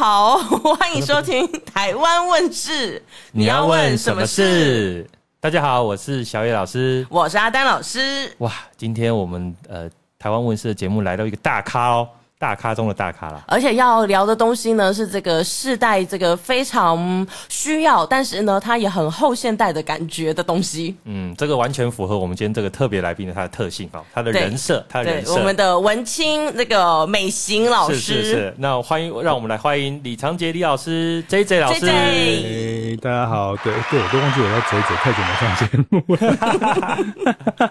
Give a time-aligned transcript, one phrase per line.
[0.00, 2.98] 好，欢迎收听《台湾问事》，
[3.32, 5.06] 你要问什么事？
[5.40, 8.34] 大家好，我是小野老师，我是阿丹老师。
[8.38, 9.86] 哇，今天我们呃
[10.18, 12.08] 《台湾问事》的节目来到一个大咖哦。
[12.40, 20.96] 大咖中的大咖了，而且要聊的东西呢是这个世代这个非常需要，但是呢它也很后现代的感觉的东西。
[21.04, 25.34] 嗯，这个完全符合我们今天这个特别来宾的他的特性啊，他的人设，他的人设。
[25.34, 28.54] 我们的文青那个美型老师，是是是。
[28.56, 31.84] 那欢迎，让我们来欢迎李长杰李老师，J J 老师。
[31.84, 37.68] Hey, 大家好，对对，我都忘记我要 J J，太久没上节目了。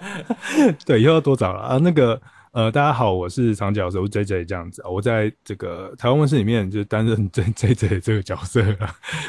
[0.86, 2.20] 对，以后要多找了啊，那个。
[2.52, 8.60] 呃，大家好，我是长角，手 J J 这样子，我在这个台湾问事里面就担任 J J J 这个角色，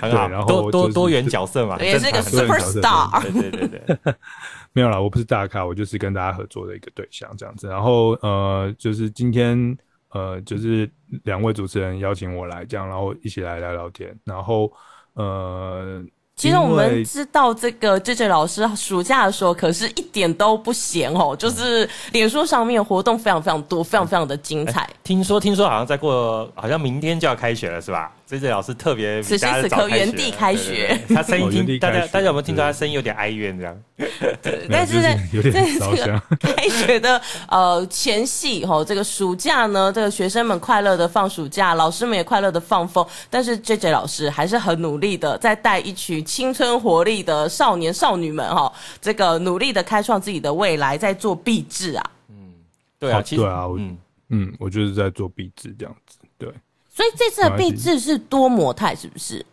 [0.02, 3.98] 很好，对，然后、就是、多多多元角色嘛，也是一个 super star，对对对对，
[4.74, 9.78] 没有啦，我不是大咖，我就是跟大家合作的一个对象这样子，然后呃，就是今天
[10.10, 10.90] 呃，就是
[11.24, 14.72] 两位主持人邀请我来这样，然后一起来聊聊天，然后
[15.14, 16.04] 呃。
[16.36, 24.90] 其实我们知道这个 JJ 老师暑假的时候可是一点都不闲哦，就是脸书上面活动非常非常多，非常非常的精彩。
[25.04, 33.78] 听说听说好像再过，好像明天就要开学了，是吧？JJ 老师特别此时此刻原地开学， 他声音听大家大家有没有听到他声音有点哀怨这样？
[34.42, 35.16] 对但是在
[35.52, 52.12] 在这个开学的呃前夕哦，这个暑假呢，这个学生们快乐的放暑假，老师们也快乐的放风，但是 JJ 老师还是很努力的在带一群青春活力的少年少女们哈，这个努力的开创自己的未来，在做毕制啊。
[52.30, 52.54] 嗯，
[52.98, 53.98] 对啊，其实对啊，嗯
[54.30, 56.50] 嗯，我就是在做毕制这样子，对。
[56.88, 59.46] 所以这次的毕制是多模态，是不是？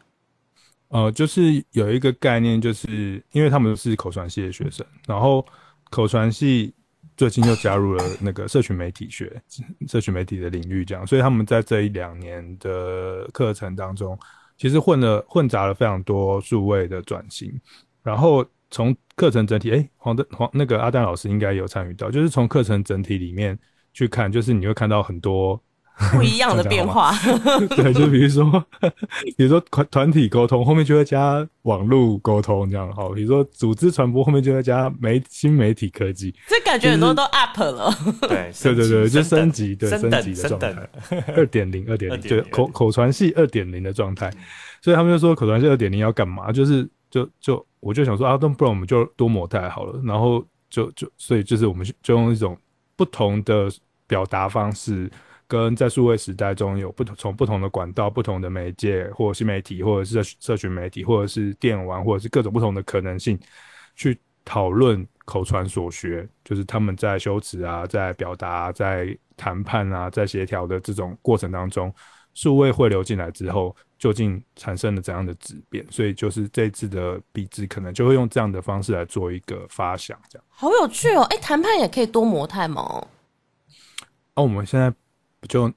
[0.87, 5.45] 呃，就是有一个概念，就是因为他们是口传系的学生，然后
[5.91, 6.73] 口传系
[7.17, 9.43] 最近又加入了那个社群媒体学、
[9.89, 14.17] 社群媒体的领域，这样，所以他们在这一两年的课程当中，
[14.59, 17.51] 其实混了混杂了非常多数位的转型。
[18.03, 23.59] 然后从课程整体，哎，黄的黄那个阿丹老师应该有参与到，就是从课程整体里面
[23.95, 25.59] 去看，就是你会看到很多。
[26.15, 27.13] 不一样的变化，
[27.75, 28.65] 对，就比如说，
[29.37, 40.89] 比如说团团体沟通后面就会加网络沟通这样，好，比如说组织传播后面就会加媒新媒体科技，这感觉很多都 up 了，对，对对对，就升级，对，升级的状态，
[41.37, 44.31] 二点零，二点零，就口口传系二点零的状态，
[44.81, 46.53] 所以他们就说口传系二点零要干嘛？
[46.53, 52.57] 就是就就我就想说啊，那不然我们就多模态好了，然后就就所以就是我们就用一种
[52.95, 53.69] 不同的
[54.07, 55.11] 表达方式。
[55.49, 63.41] 跟在数位时代中有不同，从不同的管道、不同的媒介，或新媒体，或者是社群媒体，或者是电玩，或者是各种不同的可能性，
[63.97, 71.91] 去讨论口传所学，就是他们在修辞啊，在表达啊，在谈判啊，在协调的这种过程当中，
[72.35, 75.83] 数位汇流进来之后，究竟产生了怎样的质变？
[75.91, 80.45] 所以就是这次的毕制，可能就会用这样的方式来做一个发想，这样。
[80.51, 81.23] 好有趣哦！
[81.31, 82.83] 哎、欸，谈判也可以多模态吗？
[82.83, 83.09] 哦、
[84.35, 84.93] 啊，我们现在。
[85.47, 85.71] 就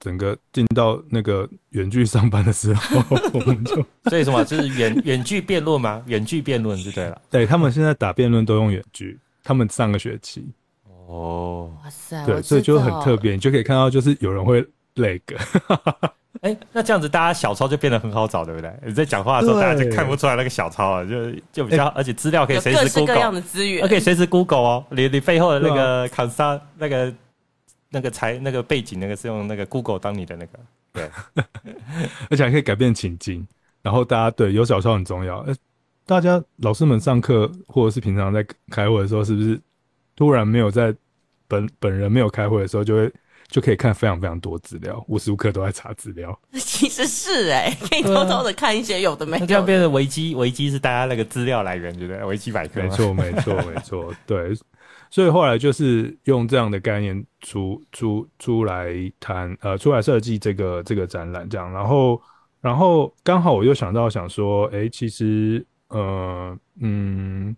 [0.00, 3.00] 整个进到那个远距上班的时候，
[3.34, 3.74] 我们就
[4.08, 6.02] 所以什么就是远远距辩论吗？
[6.06, 7.20] 远距辩论就对了。
[7.30, 10.44] 对，他们现在打辩论都用远距，他们上个学期
[11.06, 15.36] 哦，哇塞，对，所以就很特别，你就可以看到就是有人会那个，
[16.40, 18.72] 哎、欸，那这样子大家小抄就变得很好找，对不对？
[18.84, 27.14] 你在讲话的时候，大家就看不出来那个小抄啊，就就比较，欸、而且资料可以随时 Google，各式各样的资源，可以随时 Google 哦，你你背后的那个卡莎那个。
[27.92, 30.58] 那个才那个背景，那个是用那个 Google 当你的那个，
[30.92, 31.10] 对，
[32.30, 33.46] 而且还可以改变情境，
[33.82, 35.40] 然后大家对有小抄很重要。
[35.40, 35.54] 呃，
[36.06, 39.60] 大家老师们上课或者是平常在开会的时候，是不是
[40.16, 40.92] 突然没有在
[41.46, 43.12] 本本人没有开会的时候，就会
[43.48, 46.36] 就可以看非常非常多资料，无时无刻都在查资料。
[46.56, 49.46] 其实是哎、欸，可以偷偷的看一些有的没的。
[49.46, 52.24] 样变成维基，维基是大家那个资料来源，对不对？
[52.24, 52.82] 维基百科。
[52.82, 54.56] 没错，没错，没错，对。
[55.12, 62.22] 所以后来就是用这样的概念出出出来谈，呃，出来设计这个这个展览这样，然后
[62.62, 67.54] 然后刚好我又想到想说，哎、其实呃嗯，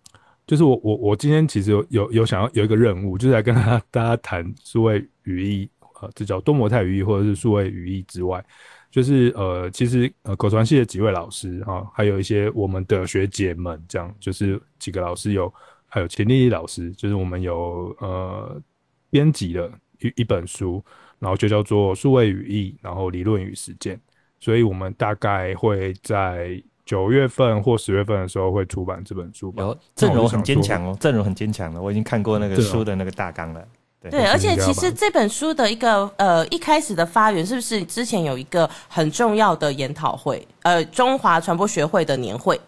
[0.49, 5.71] 就是我我我今天其实有有有想要有一个任务，就是来跟大家大家谈数位语义，
[6.01, 8.45] 呃，这叫多模态语义或者是数位语义之外，
[8.91, 15.53] 就是呃，其实呃，口传系的几位老师啊，还有一些我们的学姐们，这样就是几个老师有，
[15.95, 18.61] 还有秦丽丽老师，就是我们有呃
[19.11, 19.71] 编辑的
[20.01, 20.83] 一一本书，
[21.21, 24.01] 然后就叫做《数位语义》，然后理论与实践，
[24.41, 29.63] 所以我们大概会在九月份或十月份的时候会出版这本书吧。
[29.63, 33.65] 有阵容很坚强哦，阵容很坚强的，我已经看过那个书的那个大纲了。
[34.01, 40.45] 对，而且其实这本书的一个呃一开始的发源，是不是之前有一个很重要的研讨会？
[40.65, 42.61] 呃，中华传播学会的年会。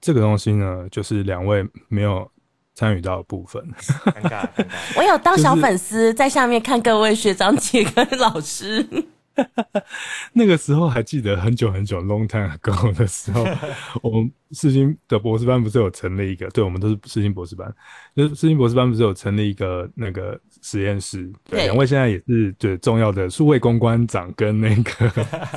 [0.00, 2.30] 这个东西呢，就是两位没有
[2.74, 3.62] 参与到的部分。
[3.78, 4.66] 尴尬，尴尬。
[4.96, 8.86] 我有当小粉丝，在下面看各位学长姐跟老师。
[10.34, 13.46] 那个时候还记得很久很久 long time ago 的时候，
[14.02, 16.46] 我们世新的博士班不是有成立一个？
[16.50, 17.72] 对，我们都是世新博士班，
[18.14, 21.32] 就是世新博士班不是有成立一个那个实验室？
[21.48, 25.08] 对，两位现在也是最重要的数位公关长跟那个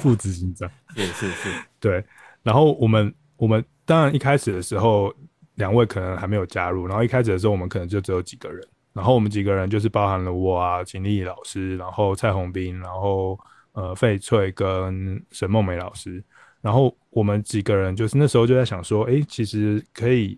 [0.01, 1.49] 副执行长，也是是。
[1.81, 2.01] 对，
[2.41, 5.13] 然后我们我们当然一开始的时候，
[5.55, 13.39] 两位可能还没有加入，然后一开始的时候我们可能就只有几个人，然后我们几个人就是包含了我啊，秦丽老师，然后蔡宏斌，然后。
[13.75, 16.23] 呃，费翠跟沈梦梅老师，
[16.61, 20.37] 然后我们几个人就是那时候就在想说，哎，其实可以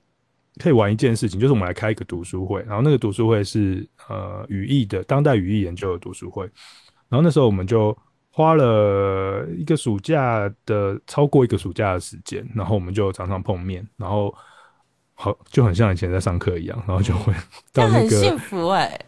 [0.58, 6.50] 可以玩一件事情，就是我们来开一个读书会，然后那个读书会是呃语义的当代语义研究的读书会，
[7.12, 7.90] 然后那时候我们就
[8.36, 14.36] 花了一个暑假的超过一个暑假的时间，然后我们就常常碰面，然后
[15.14, 17.34] 好就很像以前在上课一样，然后就会
[17.72, 19.06] 到那个幸福哎、欸。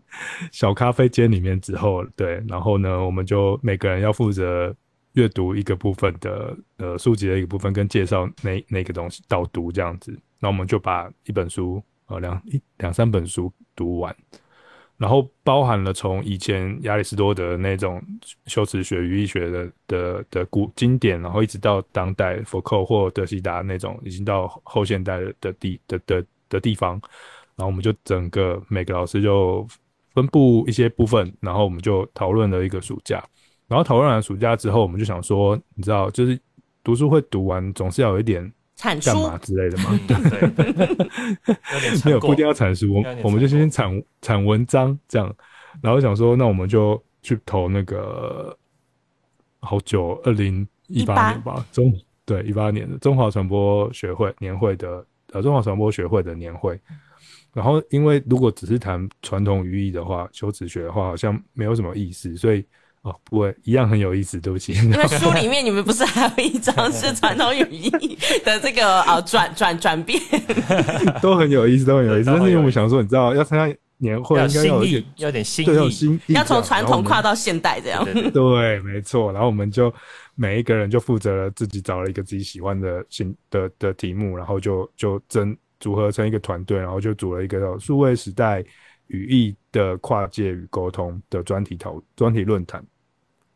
[0.50, 4.74] 小咖啡间里面之后，对，然后呢，我们就每个人要负责
[5.12, 14.16] 阅读一个部分的呃书籍的一个部分，跟介绍那那个东西导读这样子，那我们就把一本书呃两一两三本书读完，
[15.00, 18.02] 然后包含了从以前亚里士多德那种
[18.44, 27.00] 修辞学、语义学的的的古经典，然后一直到当代福柯或德希达那种，已经到后现代的地的的的地方。
[27.56, 29.66] 然后我们就整个每个老师就
[30.12, 33.24] 分布一些部分，然后我们就讨论了一个暑假。
[33.68, 36.38] 然后讨论完暑假之后，我们就想说，你知道，就是
[36.84, 40.00] 读书会读完总是要有一点干嘛之类的嘛？
[40.08, 40.16] 对，
[42.04, 45.34] 没有不一定要产书，我们就先产产文章这样。
[45.82, 48.56] 然后想说，那我们就去投那个
[49.60, 51.92] 好久，二零一八年吧，中
[52.24, 56.80] 对一八年的中华传播学会年会的呃中华传播学会的年会。
[57.52, 62.64] 然后，因为如果只是谈传统语义的话，修辞学的话，好像没有什么意思，所以
[63.02, 64.38] 哦，不会一样很有意思。
[64.38, 67.90] 对不起，因为书里面你们不是还有一张是传统语义
[68.44, 70.20] 的这个啊转转转变，
[71.22, 72.26] 都很有意思，都很有意思。
[72.26, 78.04] 但是因为我们想说，你知道，要参加年会，应该要有点有点新意，有新意，要从传统跨到现代这样。
[78.04, 79.32] 对，对，对，对，没错。
[79.32, 79.92] 然后我们就
[80.34, 85.56] 每一个人就负责了自己找了一个自己喜欢的新的的题目，然后就就真。
[85.80, 88.62] 组合成一个团队，然后就组了一个叫“数位时代
[89.10, 92.84] 语义的跨界与沟通”的专题讨专题论坛，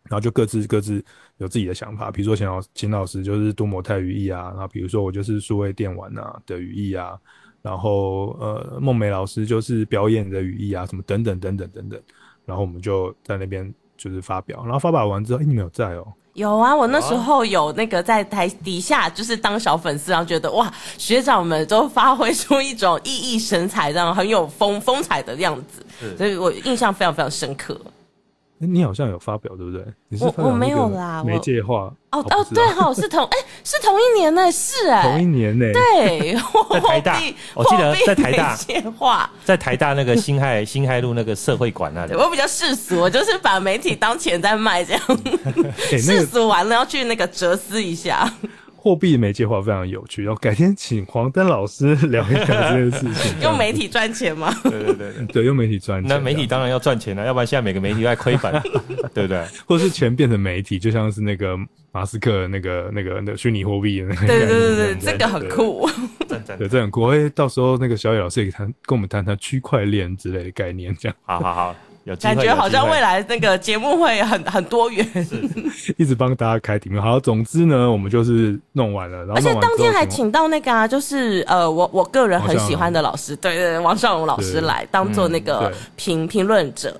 [0.04, 1.04] 然后就各自各自
[1.38, 2.10] 有自己的想法。
[2.10, 7.18] 比如说秦老秦老师就是多模态语义啊，然后比如说我就是数位电玩啊的语义啊，
[7.62, 12.02] 然后呃梦梅老师就是表演的语义啊，什么等等等等等等，
[12.44, 16.12] 然后我们就在那边就是发表，然后发表完之后，哎，你没有在哦。
[16.34, 25.86] 有啊，我那时候有那个在台底下，就是当小粉丝，然后觉得哇，学长们都发挥出一种熠熠神采，这样很有风风采的样子，
[26.18, 27.80] 所以我印象非常非常深刻。
[28.58, 29.84] 你好像有发表对不对？
[30.20, 35.02] 我我没有啦，媒介化哦哦对哈，是同哎是同一年呢，是哎。
[35.02, 36.34] 同一年呢，对，
[36.72, 37.20] 在台大，
[37.54, 45.02] 我记得在台大媒介化，在台大那个辛亥 辛亥路那个社会馆那里，我比较世俗，我就是把媒体当钱在卖这样，
[45.76, 48.32] 世俗完了要去那个哲思一下。
[48.84, 53.32] 货币媒介化非常有趣，然后改天请黄登老师聊一聊这件事情。
[53.40, 54.54] 用媒体赚钱吗？
[54.62, 56.08] 对对对对，用媒体赚钱。
[56.10, 58.52] 那媒体当然要赚钱了，要不然现在每个媒体都在亏本，
[59.14, 59.42] 对不对？
[59.64, 61.56] 或是钱变成媒体，就像是那个
[61.92, 64.26] 马斯克那个那个那虚拟货币的那个。
[64.26, 65.88] 对对对对，这个很酷。
[66.28, 67.06] 对，这很酷。
[67.06, 71.16] 哎，到时候那个小野老师也谈，跟我们谈谈区块链之类的概念，这样。
[71.22, 71.76] 好好好。
[72.20, 75.06] 感觉好像未来那个节目会很 很多元，
[75.96, 77.00] 一直帮大家开题目。
[77.00, 86.94] 好，总之呢，我们就是弄完了，然后而且当天还请到那个啊，就是呃，我我个人很喜欢的老师，对对对，王绍荣老师来当做那个评评论者。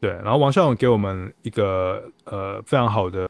[0.00, 3.28] 对，然后王绍荣给我们一个呃非常好的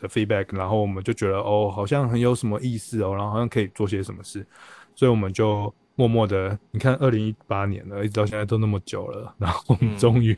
[0.00, 4.46] 的 feedback，然后我们就觉得哦，好像很有什么意思哦，然后好像可以做些什么事，
[4.94, 5.74] 所以我们就。
[5.96, 10.36] 默默的，你看，二零一八年了，一直到现在都那么久了，然后我们终于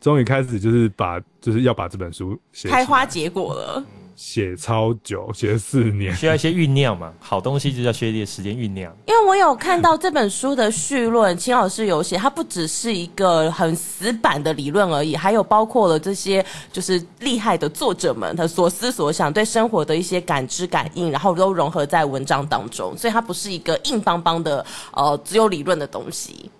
[0.00, 3.82] 终于开始就是把就是要把这本书写开花结果了。
[4.16, 7.12] 写超久，写了四年，需要一些酝酿嘛。
[7.18, 8.94] 好东西就要需要一点时间酝酿。
[9.06, 26.50] 因为我有看到这本书的序论，秦老师有写，它不只是一个很死板的理论而已，还有包括了这些就是厉害的作者们他所思所想，对生活的一些感知感应，然后都融合在文章当中，所以它不是一个硬邦邦的呃只有理论的东西。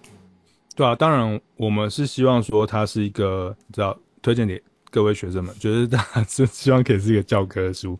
[0.75, 4.61] 对啊，当然我们是希望说它是一个你知道推荐点。
[4.95, 7.99] 各位学生们，觉得大家就希望可以是一个教科书，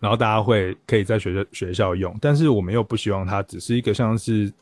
[0.00, 4.52] 然后大家会可以在学校学校用，但是我们又不希望它只是一个像是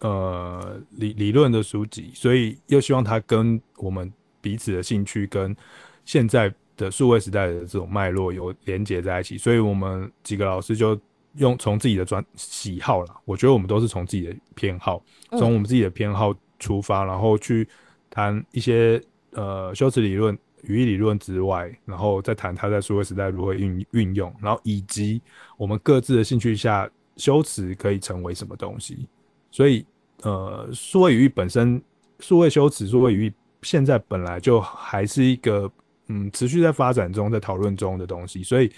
[0.00, 4.12] 呃理理论的书籍，所以又希望它跟我们
[4.42, 5.56] 彼此的兴趣跟
[6.04, 11.00] 现在的数位时代的这种脉络有连接在一起，所以我们几个老师就
[11.36, 17.66] 用从自己的专喜好啦，我觉得我们都是从自己的偏好，从我们自己的偏好出发，然后去
[18.10, 19.00] 谈一些
[19.30, 20.38] 呃修辞理论。
[20.66, 25.20] 语义理论之外，然后再谈他在数位时代如何运运用，然后以及
[25.56, 29.06] 我们各自的兴趣下，修辞可以成为什么东西。
[29.50, 29.84] 所以，
[30.22, 31.80] 呃，数位语义本身，
[32.18, 35.70] 数位修辞、数位语义现在本来就还是一个
[36.08, 38.42] 嗯持续在发展中、在讨论中的东西。
[38.42, 38.70] 所以，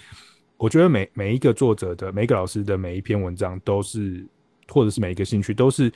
[0.57, 4.25] 我觉得每每一个作者的每一个老师的每一篇文章，都是
[4.67, 5.91] 或者是每一个兴趣，都是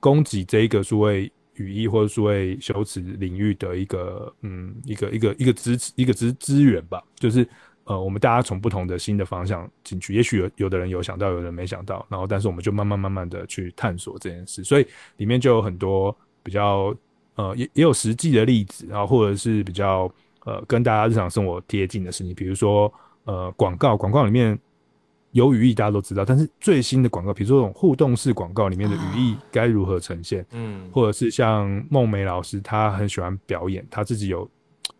[0.00, 1.30] 供给这一个数位。
[1.56, 7.46] 语义或者数位修辞领域的一个嗯一个一个一个支持一个资资源吧，就是
[7.84, 16.94] 呃我们大家从不同的新的方向进去，也许有有的人有想到，有的人没想到，然后但是我们就慢慢慢慢的去探索这件事，所以里面就有很多比较
[17.34, 20.12] 呃也也有实际的例子，然后或者是比较
[20.44, 22.92] 呃跟大家日常生活贴近的事情，比如说
[23.24, 24.58] 呃广告广告里面。
[25.34, 30.46] 有语义，大家都知道，但是最新的广告，比如说这种互动式广告里面的语义该如何呈现？
[30.52, 34.48] 嗯，或者是像孟梅老师，他很喜欢表演，他自己有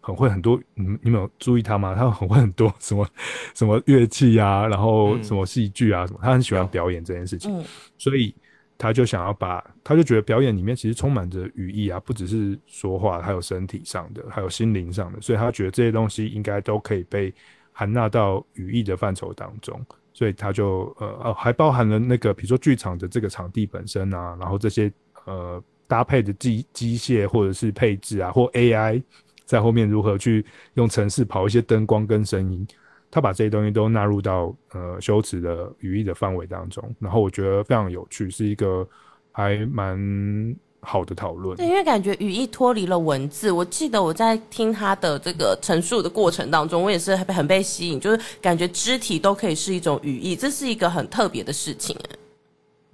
[0.00, 1.94] 很会很多，你们你们有注意他吗？
[1.94, 3.08] 他很会很多什么
[3.54, 7.64] 什么乐器啊，然后什么戏剧啊什么，他很喜欢表演这件事情，嗯，
[7.96, 8.34] 所以
[8.76, 17.32] 他就想要把，他就觉得表演里面其实充满着语义啊，不只是说话，还有身体上的，还有心灵上的，所以他觉得这些东西应该都可以被
[17.70, 19.80] 含纳到语义的范畴当中。
[20.14, 24.90] 所以他就呃哦，还包含了那个，比如说剧场的这个场地本身啊，然后这些
[25.26, 29.02] 呃搭配的机机械或者是配置啊，或 AI
[29.44, 32.66] 在后面如何去用程式跑一些灯光跟声音，
[33.10, 38.88] 他把这些东西都纳入到呃修辞的语义的范围当中，然后我觉得非常有趣，是一个
[39.32, 40.56] 还蛮。
[40.84, 43.50] 好的讨论，对，因为感觉语义脱离了文字。
[43.50, 51.96] 我记得我在听他的这个陈述的过程当中，我也是很被吸引，就是感觉肢体都可以是一种语义，这是一个很特别的事情。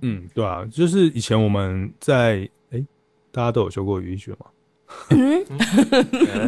[0.02, 2.82] 嗯，对啊，就是以前我们在哎，
[3.32, 4.46] 大家都有修过语义学吗？
[5.10, 5.44] 嗯，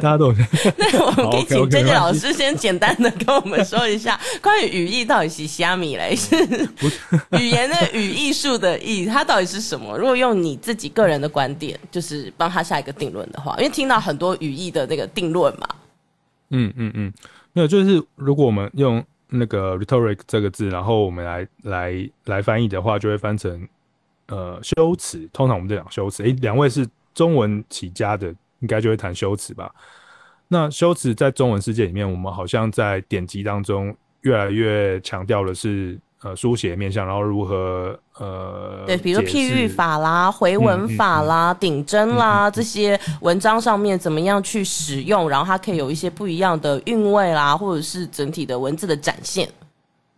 [0.00, 0.32] 大家都
[0.76, 6.14] 那我们可以请 JJ 老师先简单的跟我们说一下关于语义到底是虾米嘞？
[6.14, 6.36] 是
[7.32, 9.98] 语言的语艺术的艺，它到底是什么？
[9.98, 15.66] 如果用你自己个人的观点，就是帮他下一个定论的话，因为听到很多语义的那个定论嘛。
[16.50, 16.72] 嗯？
[16.76, 16.92] 嗯？
[16.94, 17.12] 嗯，
[17.52, 23.66] 没有，就是如果我们用那个 rhetoric 这个字，然后我们来来来翻译的话，就会翻成
[24.28, 25.28] 呃修辞。
[25.32, 26.22] 通常我们就讲修辞。
[26.22, 26.86] 诶，两位是。
[27.14, 28.28] 中文起家的，
[28.60, 29.72] 应该就会谈修辞吧。
[30.48, 49.48] 那修辞在中文世界里面，我们好像在典籍当中越来越强调的是呃书写面向，然后如何呃对，比如说譬喻法啦、回文法啦、顶、嗯、针、嗯、啦、嗯、这些文章上面怎么样去使用，然后它可以有一些不一样的韵味啦，或者是整体的文字的展现。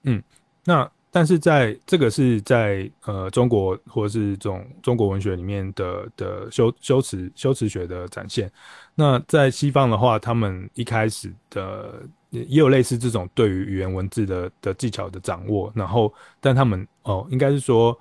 [0.02, 0.22] 嗯，
[0.64, 0.90] 那。
[1.14, 8.50] 但是在这个是在呃中国或者是这种中国文学里面的的修修辞修辞学的展现，
[8.96, 17.96] 那在西方的话，他们一开始的也有类似这种对于语言文字的的技巧的掌握，然后但他们哦应该是说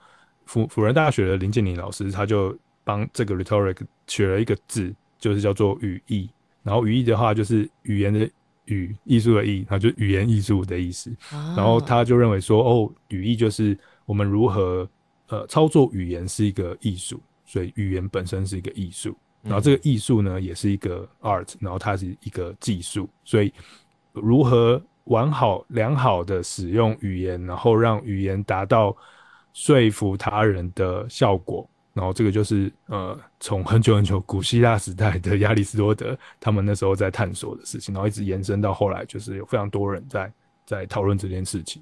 [0.47, 3.77] 辅辅仁大学的林建宁老师他就帮这个 rhetoric
[4.07, 6.27] 取了一个字，就是叫做语义，
[6.63, 8.27] 然后语义的话就是语言的。
[8.65, 11.15] 语艺术的艺，那就语言艺术的意思。
[11.55, 14.87] 然后他就认为说，哦，语义就是我们如何
[15.27, 19.15] 呃操作语言是一个艺术，所以语言本身是一个艺术。
[19.41, 23.09] 然后这个艺术呢，也是一个 art，然后它是一个技术。
[23.25, 23.51] 所以
[24.13, 28.95] 如何完好良好的使用语言，然后让语言达到
[29.51, 31.69] 说服他人的效果。
[31.93, 40.31] 然后这个就是呃，从很久很久古希腊时代的亚里士多德他们那时候在探索的事情，然后一直延伸到后来，就是有非常多人在
[40.65, 41.81] 在讨论这件事情，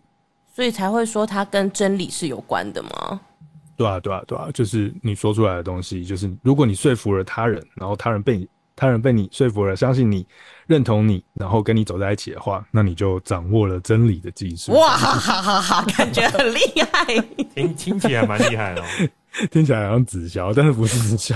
[0.54, 3.22] 所以才会说它跟真理是有关的吗？
[3.78, 8.48] 对啊，对啊，对啊，就是你说出来的东西，就是如果你说服了他人，然后他人被你
[8.82, 10.26] 他人被你说服了，相信你，
[10.66, 14.72] 认同你，然后跟你走在一起的话，那你就掌握了真理的技术。
[14.72, 16.60] 哇哈哈哈哈，感觉很厉
[16.92, 17.06] 害，
[17.54, 18.84] 听听起来蛮厉害哦，
[19.52, 21.36] 听起来好像直销，但是不是直销。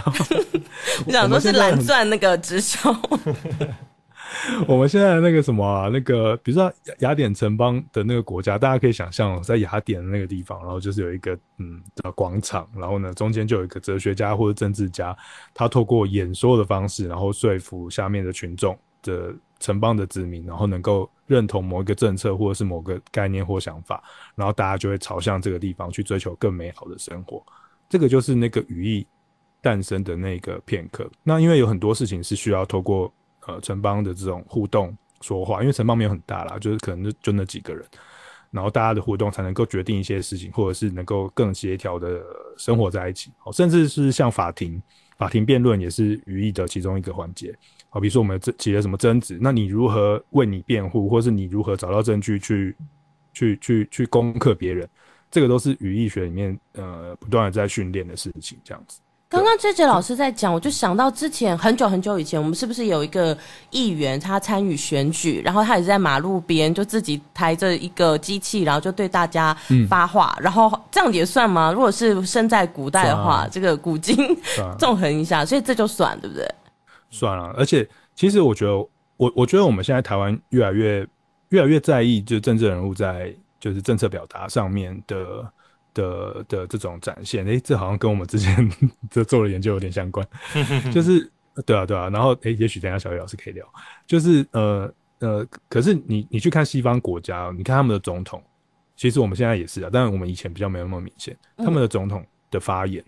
[1.06, 2.92] 我想说是蓝钻那个直销？
[4.67, 15.15] 我们现在那个什么啊，那个比如说雅典城邦的那个国家，大家可以想象，在雅典的那个地方，然后就是有一个嗯的广场，然后呢中间就有一个哲学家或者政治家，
[15.53, 24.03] 他透过演说的方式，然后说服下面的群众的城邦的子民，然后能够认同某一个政策或者是某个概念或想法，
[24.36, 27.44] 然后大家就会朝向这个地方去追求更美好的生活。
[27.88, 29.08] 这个就是那个语义
[29.62, 31.10] 诞生的那个片刻。
[31.24, 33.13] 那因为有很多事情是需要透过。
[33.48, 37.86] 呃，城邦的这种互动说话，因为城邦没有很大啦，就是可能就就那几个人，
[38.52, 42.24] 然后大家的互动才能够决定一些事情，或者是能够更协调的
[42.58, 43.32] 生活在一起。
[43.44, 44.82] 哦，甚至是像法庭，
[45.18, 47.56] 法庭辩论也是语义的其中一个环节。
[47.90, 52.75] 好，比如说我们起了什么争执，那你如何为你辩护，或是你如何找到证据去
[53.34, 54.90] 去去去攻克别人，
[55.30, 59.00] 这个都是语义学里面呃不断的在训练的事情，这样子。
[59.27, 63.36] 刚刚 JJ 老师在讲，我就想到之前很久很久以前，我们是不是有一个
[63.72, 69.55] 议员，他参与选举，然后他也是在马路边就自己抬着一个机器，然后就对大家
[69.89, 71.72] 发话，嗯、然后这样也算吗？
[71.74, 74.15] 如果是身在古代的话，啊、这个古今
[74.77, 76.48] 纵横一下，所以这就算对不对？
[77.10, 78.77] 算了，而且其实我觉得，
[79.17, 81.05] 我我觉得我们现在台湾越来越
[81.50, 85.51] 越来越在意，就政治人物在就是政策表达上面的。
[85.96, 88.70] 的的这种展现，诶、欸，这好像跟我们之前
[89.10, 90.24] 这做的研究有点相关，
[90.94, 91.28] 就是
[91.66, 93.66] 对啊对啊，然后诶、欸，也许等一下小雨老师可以聊，
[94.06, 98.44] 就是呃呃，可是你你去看西方国家，你看他们的总统，
[98.96, 103.04] 其实我们现在也是啊，但是我们以前比较没有那么明显，他们的总统的发言，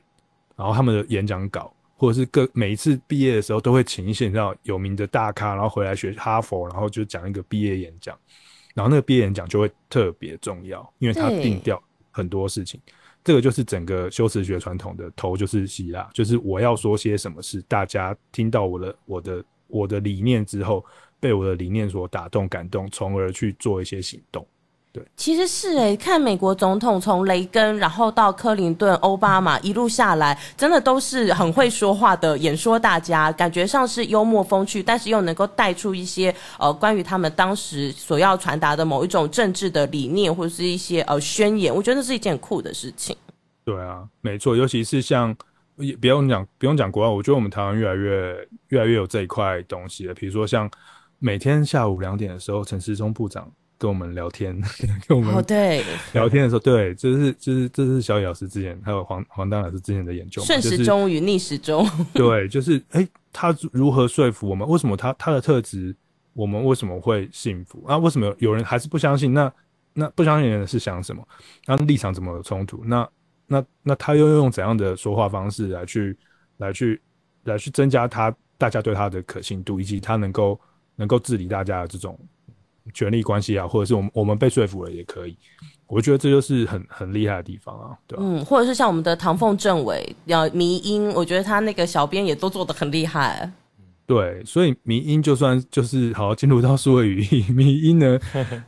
[0.55, 8.17] 然后他们的演讲稿，或者是各每一次毕业的时候都会请一些你知道有名的大咖，然后回来学哈佛，然后就讲一个毕业演讲，
[8.73, 11.81] 然后那个毕业演讲就会特别重要，因为他定调。
[12.17, 12.81] 很多事情，
[13.23, 20.83] 这个就是整个修辞学传统的头，就是希腊，就是我要说些什么事，大家听到我的我的我的理念之后，
[21.19, 24.43] 被我的理念所打动、感动，从而去做一些行动。
[24.93, 43.15] 对，其实是哎、欸，看美国总统从雷根，然后到克林顿、奥巴马一路下来，真的都是很会说话的演说大家，感觉上是幽默风趣，但是又能够带出一些呃关于他们当时所要传达的某一种政治的理念或者是一些呃宣言，我觉得是一件很酷的事情。
[43.63, 45.35] 对啊，没错，尤其是像
[45.75, 50.13] 也不用讲不用讲国外，我觉得我们台湾越来越越来越有这一块东西了。
[50.15, 50.67] 比如说像
[51.19, 53.51] 每天下午两点的时候，陈时中部长。
[53.77, 54.59] 跟我们聊天，
[55.07, 64.67] 跟我们对聊天的时候，对，这是这是这是小野老师之前还有黄黄丹老师之前的研究，顺时钟与逆时钟， 对，就是哎、欸，他如何说服我们？
[64.67, 65.95] 为什么他他的特质，
[66.33, 67.83] 我们为什么会信服？
[67.85, 69.31] 啊，为什么有人还是不相信？
[69.33, 69.51] 那
[69.93, 71.27] 那不相信的人是想什么？
[71.67, 72.83] 那立场怎么有冲突？
[72.83, 73.07] 那
[73.45, 76.17] 那那他又用怎样的说话方式来去
[76.57, 76.99] 来去
[77.43, 80.59] 来去增加他大家对他的可信度，以及他能够
[80.95, 82.19] 能够治理大家的这种。
[82.93, 85.35] 权力关系啊，或者是我们我们被说服了也可以，
[85.87, 88.23] 我觉得这就是很很厉害的地方啊，对吧？
[88.25, 93.51] 嗯，或者是像我们的唐凤政委要迷音，我觉得他那个小编也都做的很厉害。
[94.05, 98.17] 对，所以迷音就算就是好进入到数位语义， 迷音呢，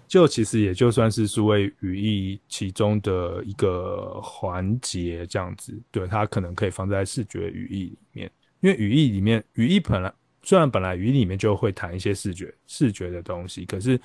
[0.06, 5.74] 就其实也就算是数位语义其中的一个环节这样子。
[5.92, 10.14] 对，它可能可以放在视觉语义里面，因为语义里面语义本来。
[10.50, 14.02] 虽然本来语里面就会谈一些视觉视觉的东西，可是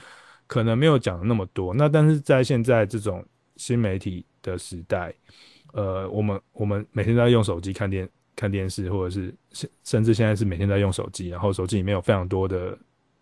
[0.47, 1.73] 可能没有讲那么多。
[1.73, 3.25] 那但是在现在这种
[3.57, 5.15] 新媒体的时代，
[5.73, 12.77] 呃，我们我们每天都在用手机看电看电视，或者是甚甚至现在是每天在用手机，然后手机里面有非常多的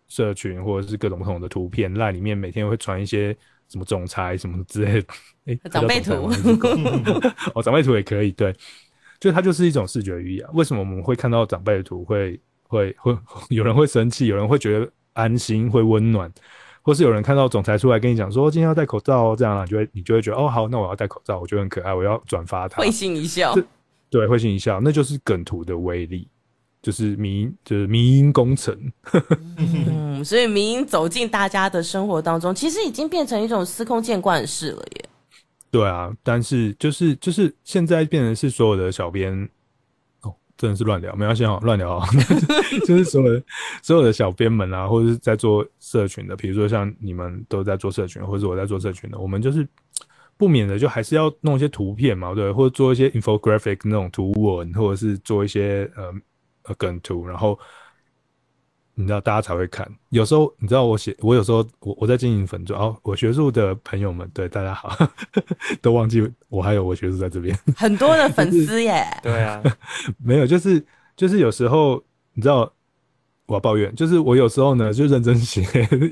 [0.09, 3.33] 社群或者是各种不同的图片，LINE 里面每天会传一些
[3.69, 5.07] 什么总裁什么之类的，
[5.45, 6.11] 诶、欸，长辈图，
[7.55, 8.53] 哦，长辈图也可以，对，
[9.17, 10.51] 就它就是一种视觉语言啊。
[10.53, 12.37] 为什么我们会看到长辈的图会？
[12.73, 13.17] 会会
[13.49, 16.31] 有人会生气，有人会觉得安心，会温暖，
[16.81, 23.55] 或是有人看到总裁出来跟你讲说今天要戴口罩哦，这样啊，你就会你就会觉得哦好，那我要戴口罩，我觉得很可爱，我要转发它，会心一笑，
[24.09, 26.27] 对，会心一笑，那就是梗图的威力，
[26.81, 28.75] 就是迷，就是迷因工程。
[29.57, 35.05] 嗯，所以迷因走进大家的生活当中，其实已经变成一种司空见惯的事了耶。
[35.69, 39.47] 对啊，但是就是就是现在变成是所有的小编。
[40.57, 42.07] 真的是乱聊，没关系哈，乱聊啊，
[42.85, 43.41] 就是所有
[43.81, 49.67] 所有的小编们啊，或者是在做社群的，比如说像你们都在做社群，或者我在做社群的，我们就是
[50.37, 56.13] 不免的就还是要弄一些图片嘛，对，或者做一些 infographic 那种图文，或者是做一些呃
[56.63, 57.57] 呃梗图，然后
[58.95, 59.89] 你知道大家才会看。
[60.09, 64.95] 有时候你知道我写，我有时候我我在经营粉砖，哦，我学术的朋友们，对大家好，
[65.81, 69.03] 都忘记我还有我学术在这边，很多的粉丝耶。
[69.23, 69.61] 对啊，
[70.23, 70.83] 没有，就是
[71.15, 72.03] 就是有时候
[72.33, 72.71] 你知道
[73.47, 75.61] 我要抱怨，就是我有时候呢就认真写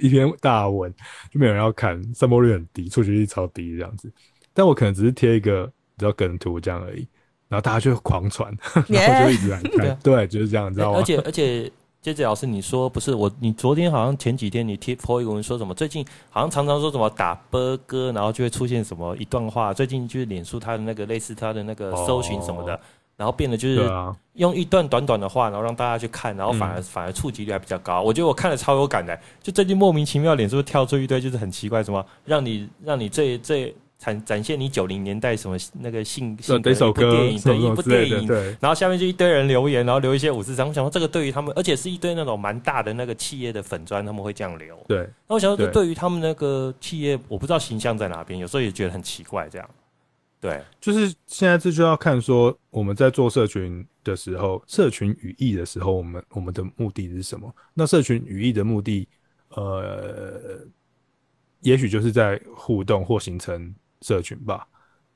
[0.02, 0.91] 一篇大文，
[1.32, 4.12] 就没有人要看，散播率很低，触及率超低这样子。
[4.54, 7.08] 但我可能只是贴一个你知道梗图这样而已，
[7.48, 8.52] 然后大家就狂传
[8.88, 10.98] 然后就一直来看，对，就是这样，你知道吗？
[10.98, 11.72] 而且而且。
[12.04, 13.32] JJ 老师，你说不是我？
[13.40, 15.72] 你昨天好像前几天你贴 po 一个文说什么？
[15.72, 19.72] 最近好像常常说什么打波哥，然后就会出现什么一段话。
[19.72, 22.80] 最近就是脸书它的那个类似它的那个搜寻什么的，
[23.16, 23.88] 然后变得就是
[24.34, 28.02] 用一段短短的话，然后让大家去看，然后反而反而触及率还比较高。
[28.02, 33.76] 我觉得我看了超有感的，就最近莫名其妙脸书跳出一堆就是很奇怪什么，让你让你最最。
[34.02, 38.28] 展展现你九零年代什么那个性性格一部电影的一部电影，
[38.60, 40.68] 然后下面就一堆人留言，然后留一些五四三。
[40.68, 44.76] 我想说这个对于他们，而且是一堆那种蛮大的那个企业的粉砖，他们会这样留。
[44.88, 49.48] 对，那我想说这对于他们那个企业，我不知道形象在哪边，有时候也觉得很奇怪。
[49.50, 49.70] 这样，
[50.40, 57.54] 对，就是现在这就要看说我们在做社群的时候，社群语义的时候，我们我们的目的是什么？
[57.76, 59.08] 那社群语义的目的，
[59.50, 60.66] 呃，
[61.60, 63.72] 也许就是在互动或形成。
[64.02, 64.68] 社群吧，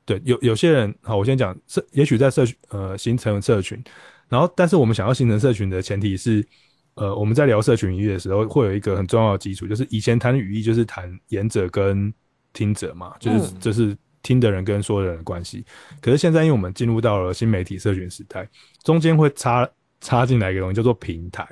[0.06, 3.84] 对，有有些人，好，我先讲社，也许在社群，呃，形成社群，
[4.30, 6.48] 然后，但是我们想要形成社群的前提是，
[6.94, 12.14] 呃，我们在聊社群语义的时候，会有一个很重要的基础，就是以前谈语义就是谈言者跟
[12.54, 15.66] 听者嘛，就是就是听的人跟说的人的关系，
[16.00, 18.48] 可是现在因为我们进入到了新媒体社群时代，
[18.84, 19.68] 中间会插
[20.02, 21.48] 插进来一个东西叫做平台，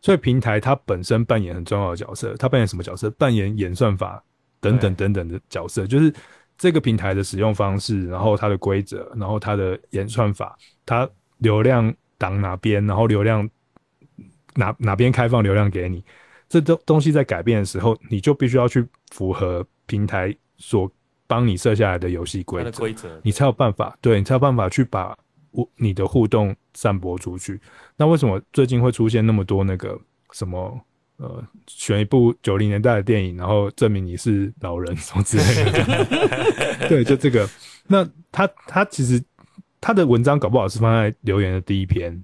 [0.00, 3.10] 所以平台它本身扮演很重要的角色，它扮演什么角色？
[3.10, 4.22] 扮演演算法
[4.60, 6.14] 等等等等的角色，就是。
[6.56, 13.48] 这个平台的使用方式，然后它的规则，然后它的演算法，它流量挡哪边，然后流量
[14.54, 16.04] 哪哪边开放流量给你，
[16.48, 20.90] 这东东西在改变的时候，你就必须要去符合平台所
[21.26, 25.16] 帮你设下来的游戏规则，规则，你才有办法，对，你才有办法去把
[25.76, 27.60] 你的互动散播出去。
[27.96, 30.00] 那为什么最近会出现那么多那个
[30.32, 30.80] 什么？
[31.16, 36.86] 呃，选一部九零年代的电影，然后证明你是老人什么之类的。
[36.88, 37.48] 对，就这个。
[37.86, 39.22] 那他他其实
[39.80, 42.22] 他的文章搞不好是放在留言的第一篇，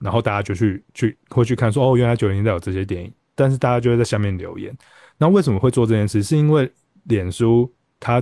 [0.00, 4.76] 然后大家就去去会去看说哦，原来九零年代有这些电影，但是大家就会在下面留言。
[5.18, 6.22] 那为什么会做这件事？
[6.22, 6.68] 是因为
[7.04, 8.20] 脸书它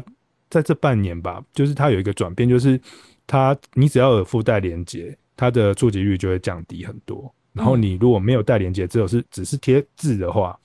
[0.50, 2.78] 在这半年吧，就是它有一个转变，就是
[3.26, 7.32] 它你只要有附带连接，它的触及率就会降低很多。
[7.60, 10.58] 然后你如果没有带连接，只有是只是贴字的话，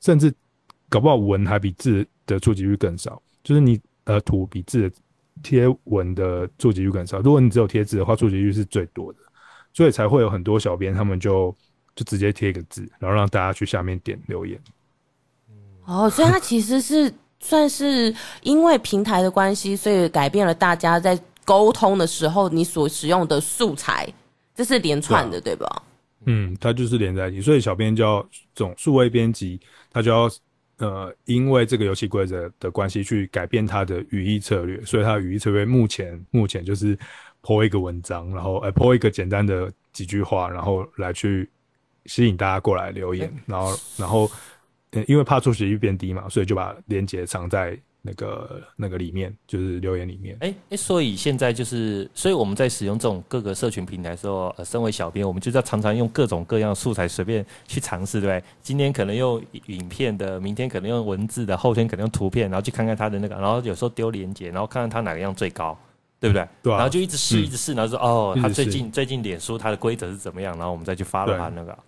[0.00, 0.32] 甚至
[0.88, 3.20] 搞不好文还比字的触及率更少。
[3.44, 4.90] 就是你呃图比字
[5.42, 7.20] 贴文的触及率更少。
[7.20, 9.18] 如果你只有贴字的话，触及率是最多的，
[9.74, 11.54] 所以才会有很多小编他们就
[11.94, 14.58] 就直接贴一个字，然后让大家去下面点留言。
[15.84, 24.10] 哦，所以它其实是 算是因为平台的关系，所以改变了大家在沟通的时候你所使用的素材，
[24.54, 25.82] 这是连串的，对，吧？
[26.26, 28.20] 嗯，它就是连在一起，所以小编就要
[28.54, 30.30] 这种数位编辑，他就要
[30.78, 36.98] 呃，因为这个游戏规则的关系去改变他的语义策略，所以他的语义策略目前目前就是
[37.42, 41.48] po 一个文章，然后呃 po 一个简单的几句话，然后来去
[42.06, 44.30] 吸引大家过来留言，然后然后
[45.06, 47.78] 因为怕触及率变低嘛，所以就把链接藏在。
[48.02, 58.42] 那个那个里面就是留言里面，哎、欸、哎，所以现在就是，所以我们在使用这种各个社群平台的时候，呃，身为小编，我们就是要常常用各种各样的素材随便去尝试，对不对？
[58.62, 65.78] 今天可能用影片的，明天可能用文字的，后天可能用图片，然后去看看他的那个，然后有时候丢链接，然后看看他哪个样最高，
[66.18, 66.48] 对不对？
[66.62, 66.76] 对、啊。
[66.76, 71.78] 然后就一直试，一直试，然后说哦，他最近最近脸书它的规则是怎么样，然后我们再去 follow 他那个。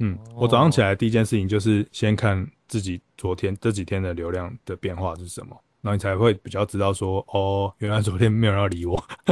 [0.00, 5.56] 嗯，我早上起来第一件事情就是先看自己昨天这几天的流量的变化是什么。
[5.80, 9.00] 然后你才会比较知道说，哦，原来昨天没有人要理我。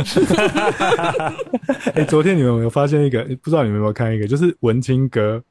[1.93, 3.25] 哎、欸，昨天你们有没有发现一个？
[3.43, 5.43] 不知道你们有没有看一个，就是文青哥。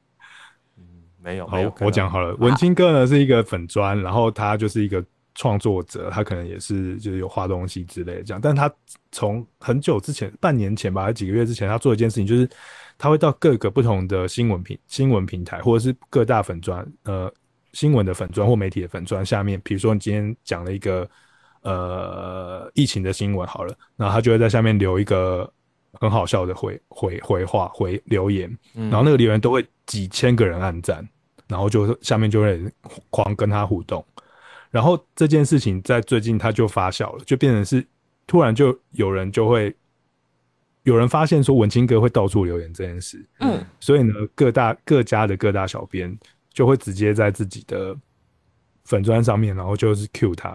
[0.78, 0.86] 嗯，
[1.22, 1.46] 没有。
[1.48, 2.34] 好，我讲好了。
[2.36, 5.04] 文青哥呢是一个粉专，然后他就是一个
[5.36, 8.40] 创作者，他可能也是就是有画东西之类的这样。
[8.42, 8.74] 但他
[9.12, 12.50] 从很久之前，半年前吧，还几个月之前，他做一件事情，就是
[12.98, 17.30] 他会到各个不同的新闻平新闻平台，或者是各大粉专，呃。
[17.76, 21.08] 新闻的粉专或媒体的粉专下面，比如说你今天讲了一个
[21.62, 25.52] 呃疫情的新闻好了，然后他就会在下面留一个
[26.00, 31.08] 很好笑的回回回话回留言，然后那个留言都会几千个人按赞，
[31.48, 32.64] 然后就下面就会
[33.10, 34.04] 狂跟他互动，
[34.72, 37.86] 然后这件事情在最近他就发酵了，就变成是
[38.26, 39.76] 突然就有人就会
[40.84, 46.18] 有人发现说文青哥会到处留言这件事，嗯，所以呢，各大各家的各大小编
[46.56, 47.96] 就会直接在自己的
[48.86, 50.50] 粉砖上面，然后就是 cue 他，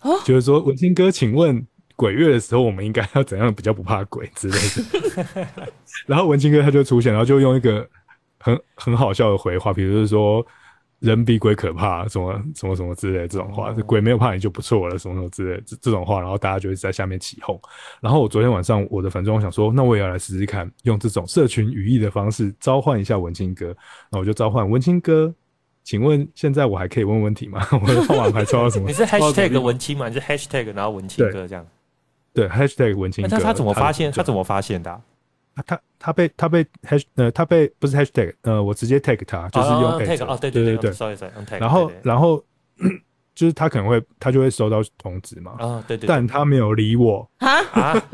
[0.00, 1.62] 哦，就是说文青哥，请问
[1.94, 4.58] 鬼月的时候我们应该要怎样比较不怕鬼之类
[5.34, 5.46] 的，
[6.08, 7.86] 然后文青哥他就出现，然后就用一个
[8.38, 10.46] 很很好笑的回话，比如说。
[11.04, 17.60] 人比鬼可怕，什么什么什么之类的这种话，哦、鬼没有怕你就不错了，什么什么之类的这这种话，然后大家就会在下面起哄。
[18.00, 23.76] 然后我昨天晚上我的粉专，我想说，那我也要来试试看，用这种社群语义的方式召唤一下文青哥。
[24.10, 25.32] 那我就召唤文青哥，
[25.82, 27.66] 请问现在我还可以问问题吗？
[27.82, 28.86] 我的号码牌抽到什么？
[28.88, 30.08] 你是 hashtag 文青吗？
[30.08, 31.66] 你是 hashtag 然后文青哥这样？
[32.32, 33.28] 对，对 hashtag 文青哥。
[33.30, 34.10] 那他怎么发现？
[34.10, 35.00] 他怎么发现的、啊？
[35.62, 42.42] 他他被他被 hash 呃他被不是 hashtag 呃我直接 tag 他就是用 tag 啊对对对对对，然后然后
[43.34, 48.02] 就是他可能会他就会收到通知嘛啊对对，但他没有理我啊啊。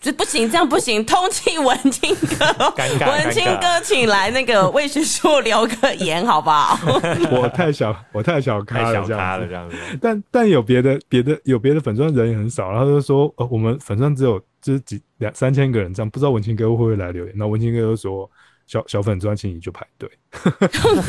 [0.00, 1.04] 这不行，这样不行。
[1.04, 2.72] 通气文青哥，
[3.10, 6.78] 文青哥， 请来那个魏学硕留个言，好不好？
[7.32, 9.76] 我太小，我太小咖了，小咖了这样子。
[10.00, 17.34] 但但有别的别的有别的粉钻人也很少，然后就说，呃，我们粉钻只有就是几两三千个人这样，不知道文青哥会不会来留言。
[17.34, 18.30] 那文青哥就说，
[18.66, 20.10] 小小粉专请你就排队。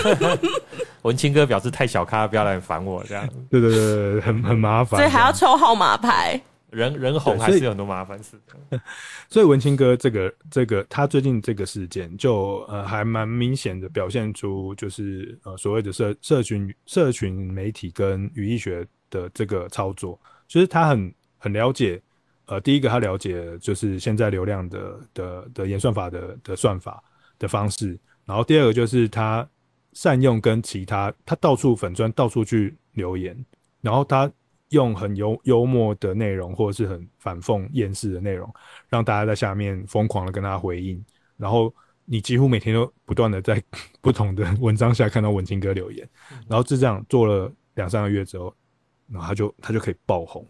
[1.04, 3.28] 文青哥表示太小咖，不要来烦我这样。
[3.50, 4.98] 对对对对，很很麻烦。
[4.98, 6.40] 所以还要抽号码牌。
[6.72, 8.80] 人人红还是有很多麻烦事的，
[9.28, 20.18] 所以文青哥这个这个他最近这个事件就呃还蛮明显的表现出就是呃所谓的社社群社群媒体跟语义学的这个操作，
[20.48, 22.00] 就是他很很了解
[22.50, 27.04] 呃第一个他了解就是现在流量的的的演算法的的算法
[27.38, 29.48] 的方式，然后第二个就是他
[29.94, 33.46] 善用跟其他他到处粉砖到处去留言，
[33.82, 34.30] 然后他。
[34.72, 38.48] 用很幽幽默的内容，或者是很反讽厌世的内容，
[38.88, 41.04] 让大家在下面疯狂的跟他回应。
[41.38, 41.74] 然后
[42.06, 43.60] 你几乎每天都不断的在
[44.00, 46.08] 不同的文章下看到文青哥留言。
[46.48, 48.54] 然后就这样做了两三个月之后，
[49.08, 50.46] 然后他就他就可以爆红。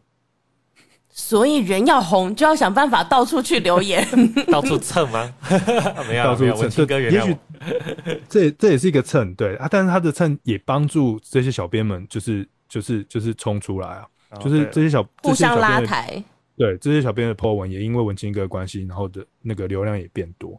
[1.10, 4.08] 所以人要红，就要想办法到处去留言，
[4.52, 5.34] 到处蹭吗？
[6.08, 6.60] 没有，到处蹭。
[6.60, 7.36] 文青哥也许
[8.30, 9.68] 这这也是一个蹭，对啊。
[9.70, 12.48] 但是他的蹭也帮助这些小编们，就是。
[12.70, 14.08] 就是就是冲出来啊！
[14.40, 16.24] 就是这些小互相拉抬，
[16.56, 20.56] 对这些小编的 po 文也因为文青哥的关系，然后的那个流量也变多，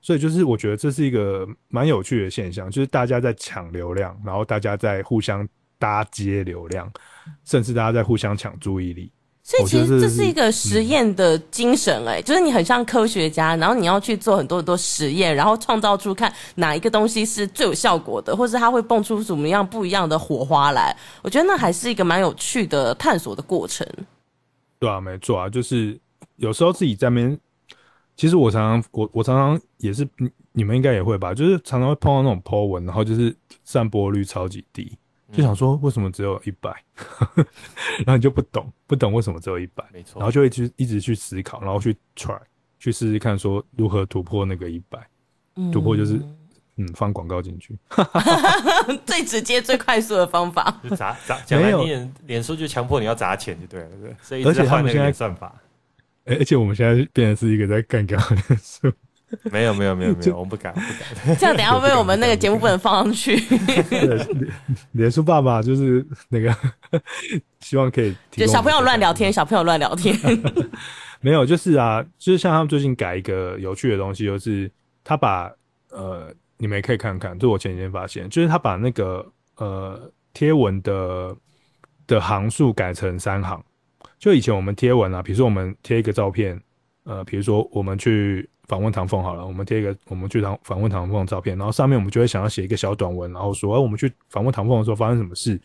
[0.00, 6.92] 所以就是我觉得这是一个蛮有趣的现象，就是大家在抢流量，然后大家在互相搭接流量，
[7.44, 9.12] 甚至大家在互相抢注意力。
[9.46, 20.96] 所以其实这是一个实验的精神哎、就是你很像科学家，然后你要去做很多很多实验，然后创造出看哪一个东西是最有效果的，或是它会蹦出什么样不一样的火花来。
[21.20, 23.86] 我觉得那还是一个蛮有趣的探索的过程。
[24.78, 26.00] 对啊，没错啊，就是
[26.36, 27.38] 有时候自己在那边，
[28.16, 30.08] 其实我常常我我常常也是，
[30.52, 34.96] 你们应该也会吧，就是常常会碰到那种 po 文，然后就是散播率超级低。
[35.36, 36.70] 就想说为什么只有一百，
[37.98, 42.38] 然后你就不懂，不懂为什么只有一百，没错，然后就会去一直去思考，然后去 try
[42.78, 44.98] 去试试看，说如何突破那个一百，
[45.56, 46.20] 嗯，突破就是
[46.76, 47.76] 嗯放广告进去，
[49.04, 55.54] 最直接最快速的方法，就砸 砸，没有脸脸书就强迫你要砸钱就对了，对，所以而且他们现在算法，
[56.24, 58.92] 而且我们现在变成是一个在干掉脸书。
[59.44, 61.36] 没有没有没有没有，我们不敢不敢。
[61.38, 63.36] 这样等下会不会我们那个节目不能放上去？
[63.36, 64.28] 脸
[64.92, 66.54] 脸书爸爸就是那个，
[67.60, 68.14] 希望可以。
[68.30, 70.14] 就小朋友乱聊天，小朋友乱聊天。
[71.20, 74.70] 没有，就是啊，就是像他们最近改一个有趣的东西，就是
[75.02, 75.50] 他把
[75.90, 79.24] 呃，你们也可以看看，就我前几天发现，就是他把那个
[79.56, 81.34] 呃贴文的
[82.06, 83.62] 的行数改成三行。
[84.18, 86.60] 就以前我们贴文啊，比如说我们贴一个照片，
[87.04, 88.48] 呃，比如说我们去。
[88.66, 95.60] 访问唐凤好了，我们贴一个我们去访访问唐凤的照片，然后上面我们就会想要写一个小短文，然后说，哎，我们去访问唐凤的时候发生什么事，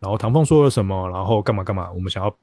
[0.00, 2.36] 然后唐凤说了什么，然后干嘛干嘛，我们想要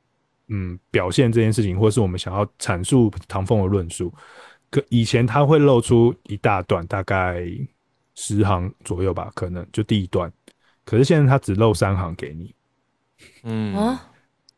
[0.48, 4.13] 嗯表现这件事情，或者是我们想要阐述唐凤的论述。
[4.70, 7.46] 可以前他会露出一大段，大概
[8.15, 10.32] 十行左右吧，可能就第一段。
[10.86, 12.56] 可是现在他只露三行给你，
[13.43, 13.98] 嗯，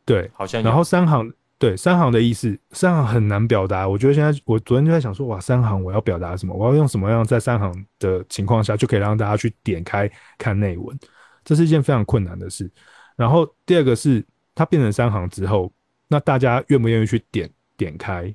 [0.06, 1.32] 对，好像，然后三行。
[1.60, 3.86] 对，三行的意思，三行很难表达。
[3.86, 6.56] 我觉得现在，我昨天就在想说，哇，三行我要表达什么？
[6.56, 10.98] 我要用什么样在三行的情况下就可以让大家去点开看内文？
[11.44, 12.72] 这是一件非常困难的事。
[13.18, 15.70] 然后第二个是，它变成三行之后，
[16.08, 18.34] 那大家愿不愿意去点点开？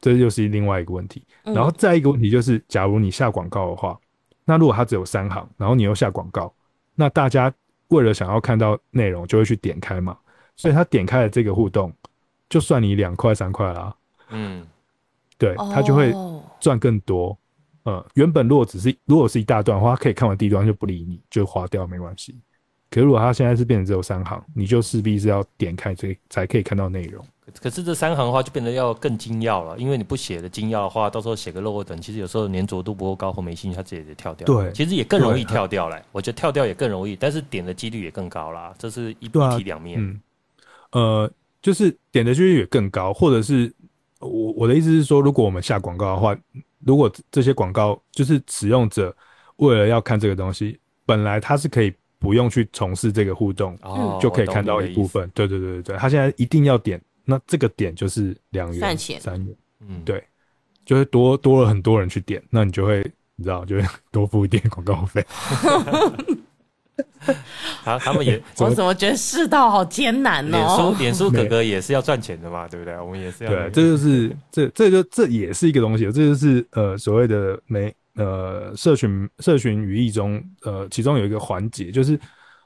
[0.00, 1.24] 这又是另外一个问题。
[1.44, 3.96] 然后再一个问题就是，假如你下广告的话，
[4.44, 6.52] 那如果它只有三行，然后你又下广告，
[6.96, 7.54] 那大家
[7.86, 10.18] 为了想要看到内容，就会去点开嘛？
[10.56, 11.92] 所以他点开了这个互动。
[12.52, 13.96] 就算你两块三块啦，
[14.28, 14.62] 嗯，
[15.38, 16.12] 对，他就会
[16.60, 17.34] 赚更多。
[17.84, 22.38] 呃、嗯，原本如果只是如果是一大段的话，他可以看完第一段就不理你，就划掉没关系。
[22.90, 27.24] 可是如果他现在是变成只有三行，你就势必是要点开这才可以看到内容。
[27.58, 34.44] 可是这三行的话就变得要更精要了，因为你不写的精要的话，到时候写个漏等，其实有时候粘着度不够高或没兴趣，它直接就跳掉。
[34.44, 36.04] 对，其实也更容易跳掉来。
[36.12, 38.74] 我觉得跳掉也更容易，但是点的几率也更高啦。
[38.78, 39.98] 这是一体两面。
[39.98, 40.20] 嗯，
[40.92, 41.30] 呃，
[41.62, 43.72] 就是点的几率也更高，或者是
[44.18, 46.36] 我我的意思是说，如果我们下广告的话。
[46.84, 49.16] 如果这些广告就是使用者
[49.58, 55.30] 为了要看这个东西，本来他是可以不用去从事这个互动，哦、就可以看到一部分。
[55.32, 59.56] 对对对对对，他现在一定要点，那这个点就是两元、三元。
[59.86, 60.20] 嗯，对，
[60.84, 62.98] 就会多多了很多人去点，那你就会
[63.36, 65.24] 你知道，就会 多付一点广告费。
[67.84, 70.58] 好，他们也， 我怎么觉得世道好艰难呢？
[70.58, 72.98] 脸书，脸书 哥哥也是要赚钱的嘛，对不对？
[73.00, 73.50] 我们也是要。
[73.50, 82.18] 对，这就是这，这就这也是一个东西，这就是呃所谓的媒呃社群社群语义中呃其中有一个环节，就是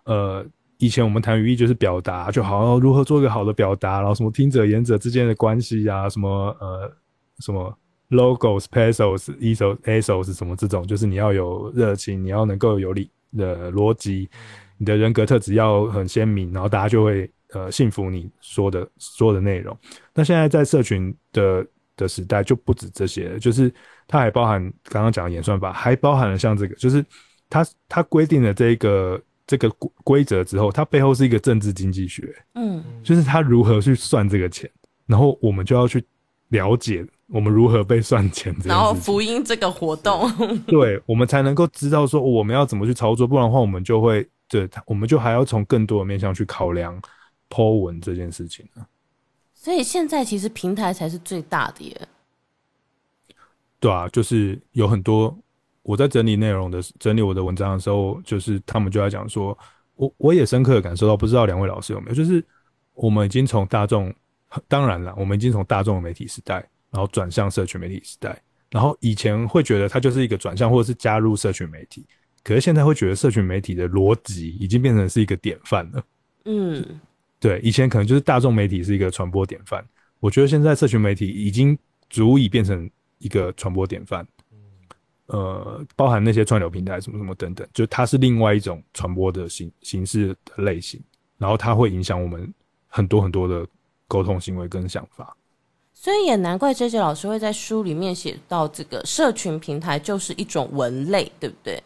[0.05, 0.45] 呃
[0.79, 6.29] 以前我们谈语义就是表达，就好像如何做一个好的表达，然后什么听者言者之间的关系啊，什么
[6.61, 6.91] 呃
[7.41, 7.73] 什么
[8.11, 13.11] logos pesos ethos ethos 什么这种，就是你要有热情，你要能够有理。
[13.37, 14.29] 的逻辑，
[14.79, 19.77] 你的人格特质要很鲜明，然后大家就会呃信服你说的说的内容。
[20.15, 23.73] 那现在在社群的的时代就不止这些了，就是
[24.07, 27.05] 它还包含刚刚讲的演算法，还包含了像这个，就是
[27.49, 29.69] 它它规定了这个这个
[30.05, 34.71] 规则之后，它背后是一个政治经济学，嗯，就是它如何去算这个钱，
[35.07, 36.05] 然后我们就要去
[36.49, 37.07] 了解。
[37.29, 38.55] 我们如何被算钱？
[38.65, 40.31] 然后福音这个活动，
[40.67, 47.01] 对，我们才能够知道说我们要怎么去操作，不然的话，我们就会对，我们就还要从更多的面向去考量
[47.51, 48.65] Po 文这件事情。
[49.53, 52.09] 所以现在其实平台才是最大的耶。
[53.81, 55.37] 对啊，就是有很多
[55.83, 59.57] 我在整理内容的整理我的文章的时候，就是他们就在讲说，
[59.97, 62.45] 我我也深刻的感受到，不知道两位老师有没有，就是
[62.95, 64.15] 我们已经从大众，
[64.69, 66.65] 当然了，我们已经从大众的媒体时代。
[66.97, 72.07] 然后转向社群媒体时代，然后以前会觉得它就是一个转向或者是加入社群媒体，
[72.43, 76.03] 可是现在会觉得社群媒体的逻辑已经变成是一个典范了。
[76.47, 76.99] 嗯，
[77.39, 79.85] 对，以前可能就是大众媒体是一个传播典范，
[80.21, 81.79] 我觉得现在社群媒体已经
[82.09, 84.27] 足以变成一个传播典范。
[85.27, 90.99] 呃，包含那些串流平台什么什么等等，就它是另外一种传播的形形式的类型，
[91.37, 92.51] 然后它会影响我们
[92.89, 93.67] 很多很多的
[94.09, 95.37] 沟通行为跟想法。
[95.99, 101.83] 所以也难怪 JJ 老师会在书里面写到，这个社群平台就是一种文类，对不对？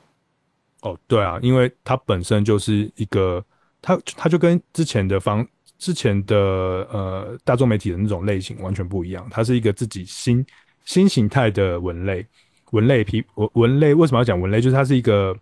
[0.82, 3.42] 哦，对啊，因为它本身就是一个，
[3.80, 5.46] 它它就跟之前的方
[5.78, 10.44] 之前的呃大众媒体的那种类型完全不一样，它是一个自己新
[10.84, 12.26] 新形态的文类，
[12.72, 14.60] 文类批文文类为什么要讲文类？
[14.60, 15.34] 就是它是一个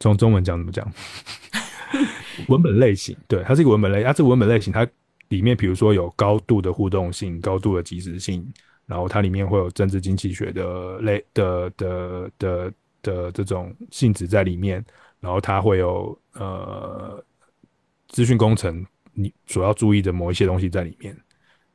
[0.00, 0.92] 从中文讲怎么讲？
[2.48, 4.86] 文本类型，对，它是一个文本类，它这文本类型它。
[5.32, 8.46] 里面比如说有高度的互动性、高度的即时性，
[8.84, 14.84] 然后它里面会有政治经济学的类的的的的，这种性质在里面，
[15.20, 17.24] 然后它会有呃
[18.08, 21.16] 资讯工程你所要注意的某一些东西在里面，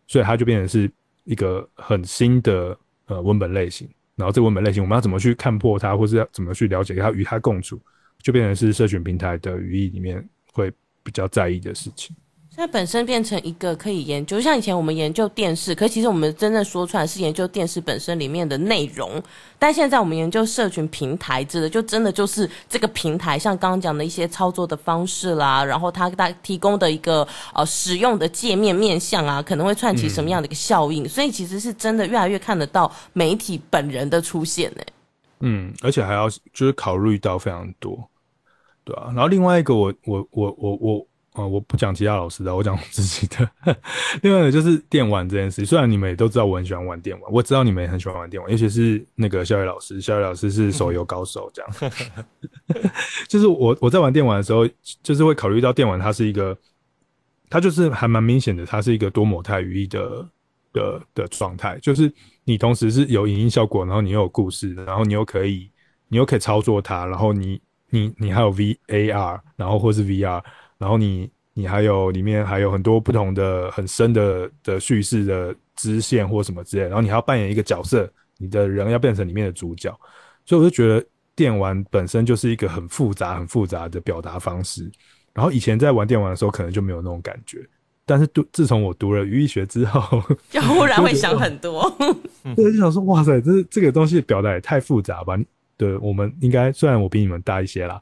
[0.06, 0.91] 所以它就变成是
[1.24, 3.89] 一个很新的呃文本类型。
[4.15, 7.82] 然后这文本类型我们要怎么去看破它，或是要怎么去了解它，与它共处，
[8.22, 12.15] 就变成是社群平台的语义里面会比较在意的事情。
[12.58, 19.22] 它本身变成一个可以研究，像以前我们研究电视，可其实我们真正说出来是研究电视本身里面的内容。
[19.60, 31.04] 但现在我们研究社群平台，指的就真的就是这个平台，像刚刚讲的一些操作的方式啦，然后它它提供的一个呃使用的界面面向啊，可能会串起什么样的一个效应。
[31.04, 34.82] 嗯、所以其实是真的越来越看得到媒体本人的出现呢。
[35.41, 38.10] 嗯，而且还要就是考虑到非常多，
[38.84, 39.12] 对啊。
[39.13, 41.08] 然后另外一个我，我我我我我。
[41.38, 43.47] 啊、哦，我不讲其他老师的，我讲我自己的。
[44.23, 45.63] 另外呢，就是电玩这件事。
[45.67, 51.91] 虽然你们也都知道我很喜欢玩电玩，我知道你们也很喜欢玩电玩，尤其是那个肖宇老师，肖宇老师是手游高手，这样。
[53.30, 54.68] 就是我我在玩电玩的时候，
[55.03, 56.57] 就是会考虑到电玩它是一个，
[57.51, 60.28] 它就是还蛮明显的，它是一个多模态语义的
[60.74, 61.78] 的的状态。
[61.84, 62.11] 就是
[62.45, 65.70] 你同时是有影音效果，然后你又有故事，然后你又可以
[66.07, 67.61] 你又可以操作它，然后你
[67.91, 70.43] 你你还有 V A R，然后或是 V R。
[70.80, 71.28] 然后你
[71.58, 79.89] 你还有里面还有很多不同的很深的的叙事的支线或什么之类，然后你还要扮演一个角色，你的人要变成里面的主角，
[80.45, 81.03] 所以我就觉得
[81.36, 84.88] 电玩本身就是一个很复杂很复杂的表达方式。
[85.34, 87.68] 然后以前在玩电玩的时候，可能就没有那种感觉，
[88.05, 91.91] 但是读自从我读了语义学之后，就忽然会想很多。
[92.55, 95.36] 对，就想说哇塞，这这个东西表达也太复杂吧？
[95.76, 97.99] 对，我们应该虽然我比你们大一些啦，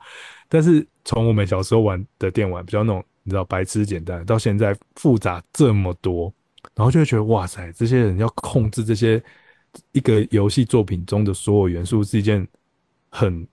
[0.49, 6.31] 但是从我们小时候玩的电玩比较那种你知道白痴简单，到现在复杂这么多，
[6.75, 9.21] 然后就会觉得哇塞，这些人要控制这些
[9.91, 12.47] 一个游戏作品中的所有元素是一件
[13.09, 13.45] 很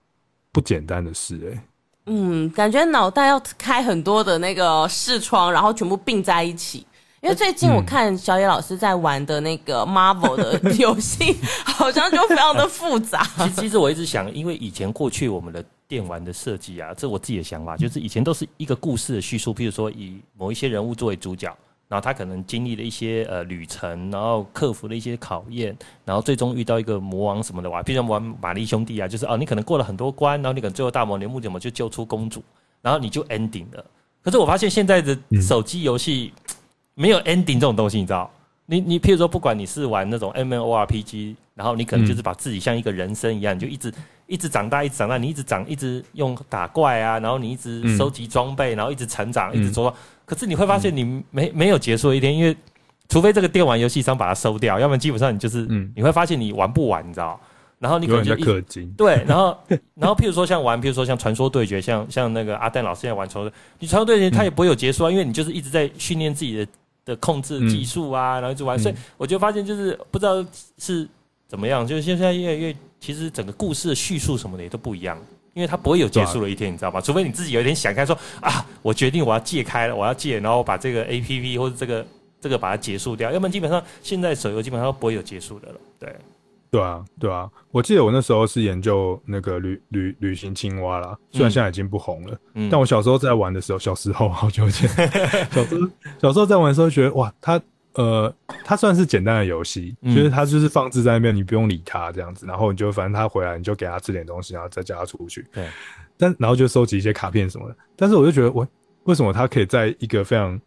[0.51, 1.61] 不简单的事诶、欸。
[2.05, 6.85] 嗯，感觉脑袋要开很多的那个视窗，然后全部并在一起。
[7.21, 13.23] 因为最近我看小野老师在玩的那个 Marvel 的游戏， 好像就非常的复杂。
[13.37, 15.63] 其实，其实我一直想，因为以前过去我们的
[15.93, 21.55] 电玩的设计啊，这是我自己的想法，就是以前都是一个故事的叙述，譬如说以某一些人物作为主角。
[21.89, 32.41] 然后他可能经历了一些呃旅程，然后克服了一些考验，然后最终遇到一个魔王什么的哇，譬如玩玛丽兄弟啊，就是哦，你可能过了很多关，然后你可能最后大魔王的目的嘛就救出公主，
[32.81, 33.85] 然后你就 ending 了。
[34.23, 36.33] 可是我发现现在的手机游戏
[36.95, 38.31] 没有 ending 这种东西，你知道？
[38.65, 43.93] 你你譬如说，不管你是玩那种 MMORPG，然后你可能就是把自己像一个人生一样，你就一直
[44.27, 49.93] 一直长大，一直长大，你一直长，一直用打怪啊，然后你一直收集装备，然后一直成长，一直做。
[50.25, 52.55] 可是你会发现，你没没有结束的一天，因为
[53.09, 57.39] 除非这个电玩游戏商把它收掉，要不然基本上你就是，你会发现你玩不完，你知道？
[57.79, 59.57] 然后你可能就氪金，对，然后
[59.95, 66.67] 然后譬如说像玩，譬如说像传说对决，像像那个阿蛋老师现在玩传说，你传说对决他也不会有结束啊，因为你就是一直在训练自己的
[67.03, 70.45] 的控制技术啊，然后一直玩，所以我就发现就是不知道
[70.77, 71.05] 是
[71.45, 72.73] 怎么样，就是现在越来越，
[73.03, 75.17] 其实整个故事的叙述什么的也都不一样。
[75.53, 76.99] 因为它不会有结束的一天，你知道吗？
[76.99, 82.03] 除非你自己有一天想开说啊，我决定我要戒开了，我要戒，然后把这个 A P P 或者这个
[82.41, 85.75] 这个把它结束掉，要不然基本上现在手游基本上都不会有结束的了。
[85.99, 86.15] 对，
[86.71, 87.47] 对啊，对啊。
[87.69, 94.89] 我记得我那时候是研究那个旅旅旅行青蛙啦，虽然现在已经不红了，嗯，但我小时候在玩的时候，小时候好久以前，
[95.53, 95.87] 小时候
[96.19, 97.61] 小时候在玩的时候觉得哇，它。
[97.93, 98.33] 呃，
[98.65, 105.45] 它算是简单的游戏，嗯、就是它就是放置在那边，你不用理它这样子，然后你就反正它回来，你就给它吃点东西，然后再叫它出去。
[105.51, 105.67] 对，
[106.17, 107.75] 但然后就收集一些卡片什么的。
[107.95, 108.67] 但是我就觉得，我
[109.03, 110.59] 为什么它可以在一个非常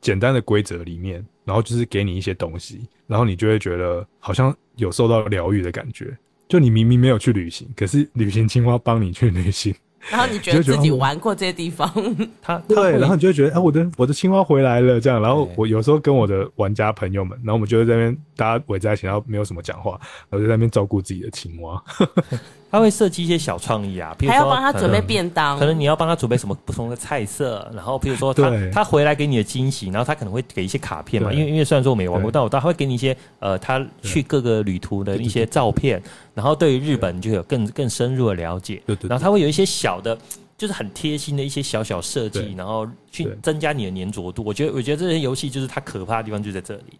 [0.00, 6.16] 简单的规则里面，然后就是给你一些东西，然后你就会觉得好像有受到疗愈的感觉。
[6.48, 9.74] 就你明明没有去旅行，可是旅行青蛙帮你去旅行。
[10.10, 11.90] 然后你觉得自己玩过这些地方，
[12.40, 15.20] 他对，然后你就会觉得，哎、啊，我的我的青蛙回来了，这样。
[15.20, 19.98] 然后我有时候跟我的玩家朋友们，然后我们就在那边大家围在一起，然后没有什么讲话，
[20.30, 21.82] 然后就在那边照顾自己的青蛙。
[22.70, 36.02] 他会设计一些小创意啊，比如说还要帮他准备便当，可能你要帮他准备什么不同的菜色，然后比如说他他回来给你的惊喜，然后他可能会给一些卡片嘛，因为因为虽然说我没玩过，但我他会给你一些呃他去各个旅途的一些照片，
[36.34, 40.18] 然后对于日本就有更更深入的了解，对对，然后他会有一些小的，
[40.58, 44.42] 就是很贴心的一些小小设计，然后去增加你的粘着度。
[44.44, 46.98] 我觉得我觉得这些游戏就是它可怕的地方就在这里。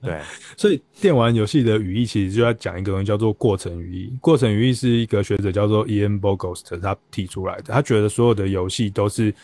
[0.00, 0.20] 对，
[0.56, 4.16] 所以电玩游戏的语义其实就要讲一个东西，叫做过程语义。
[4.20, 7.64] 过程语义是一个学者叫做 Ian Bogost 他提出来的。
[7.74, 9.34] 他觉得所有的游戏都是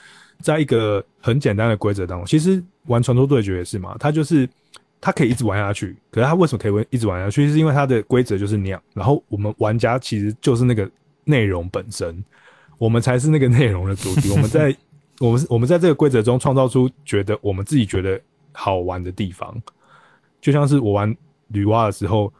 [0.40, 2.26] 在一个很简单的规则当中。
[2.26, 4.48] 其实玩传说对决也是嘛，他就是
[5.00, 5.96] 他可以一直玩下去。
[6.10, 7.48] 可是他为什么可以一直玩下去？
[7.50, 8.82] 是因为他的规则就是那样。
[8.94, 10.88] 然后我们玩家其实就是那个
[11.24, 12.24] 内容本身，
[12.78, 14.30] 我们才是那个内容的主体。
[14.32, 14.74] 我们在
[15.18, 18.18] 我们我们在这个规则中创造出觉得我们自己觉得
[18.52, 19.60] 好玩的地方。
[20.40, 21.14] 就像是我玩
[21.48, 22.32] 女娲的时候，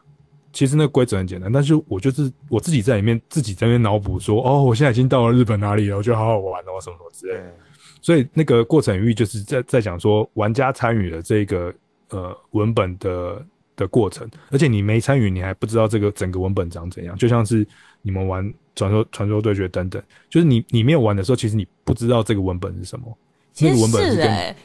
[0.53, 7.53] 其实那个规则很简单，但是我就是我自己在里面自己在那边脑补说，哦，我现在已经到了日本哪里了，我觉得好好玩哦，什么什么之类的。
[8.01, 11.73] 所以那个过程语义就是在在讲说，玩家参与了这个
[12.09, 13.45] 呃文本的
[13.75, 17.15] 的过程，而且你没参与，你还不知道这个整个文本长怎样。
[17.17, 17.65] 就像是
[18.01, 23.17] 你们玩传说传说对决等等，就是你你没有玩的时候，其实你不知道这个文本是什么，
[23.53, 24.55] 其实是、欸、那个文本是跟。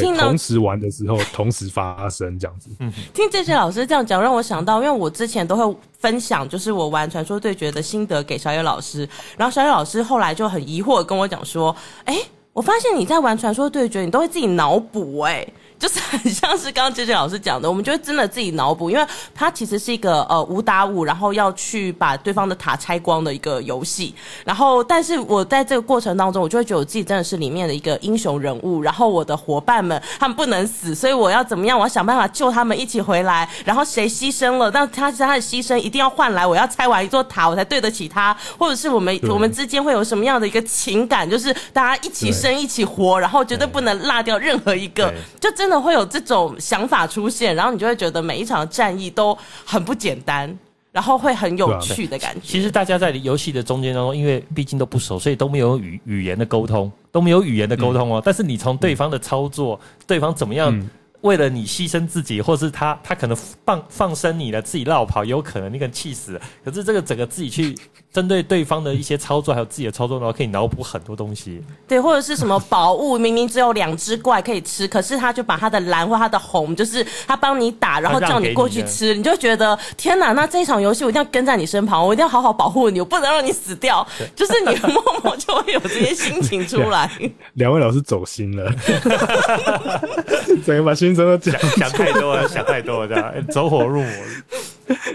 [0.00, 2.70] 对，同时玩的时候，同时发生这样子。
[2.80, 11.74] 嗯，听这些老师这样讲，让我想到，因为我之前都会分享，就是我玩传说对决的心得给小野老师，然后小野老师后来就很疑惑跟我讲说
[12.04, 12.16] ：“哎，
[12.52, 15.46] 我发现你在玩传说对决，你都会自己脑补哎。”
[15.84, 24.14] 就是很像是刚刚杰杰老师讲的，我们就会真的自己脑补，因为它其实是一个呃五打五，然后要去把对方的塔拆光的一个游戏。
[24.46, 28.80] 然后，但是我在这个过程当中，我就会觉得我自己真的是里面的一个英雄人物。
[28.80, 31.78] 然后我的伙伴们他们不能死，所以我要怎么样？
[31.78, 33.46] 我要想办法救他们一起回来。
[33.66, 34.70] 然后谁牺牲了？
[34.70, 38.34] 但他是他的牺牲一定要换来我要拆完一座塔，我才对得起他。
[38.56, 41.28] 或者是我们我们之间会有什么样的一个情感？
[41.28, 45.73] 就是大家一起生一起活，然后绝对不能落掉任何一个，就真的。
[45.80, 50.56] 会有这种想法出现，然后你就会觉得每一场战役都很不简单。
[50.94, 52.40] 然后会很有趣的感觉。
[52.44, 58.20] 其实大家在游戏的中间当中，因为毕竟都不熟，所以都没有语语言的沟通，都没有语言的沟通哦。
[58.20, 60.88] 嗯、但是你从对方的操作，嗯、对方怎么样？
[61.24, 66.40] 嗯为了你牺牲自己，或是他他可能放放生你了，自己落跑，有可能你可能气死了。
[66.62, 67.74] 可是这个整个自己去
[68.12, 71.62] 针对对方的一些操作，还有自己的操作的话，可以脑补很多东西。
[71.88, 80.32] 对，或者是什么宝物，明明只有两只怪可以吃，可是他就把他的蓝或他的红，就是他帮你打，然后叫你过去吃，你，你就觉得天哪！
[80.32, 84.06] 那这一场游戏我一定要跟在你身旁，我一定要好好保护你，我不能让你死掉。
[84.36, 87.10] 就是你默默就会有这些心情出来。
[87.54, 88.70] 两位老师走心了，
[90.66, 91.13] 整个把心。
[91.14, 94.10] 真的讲想太多了， 想太多了，这样走火入魔。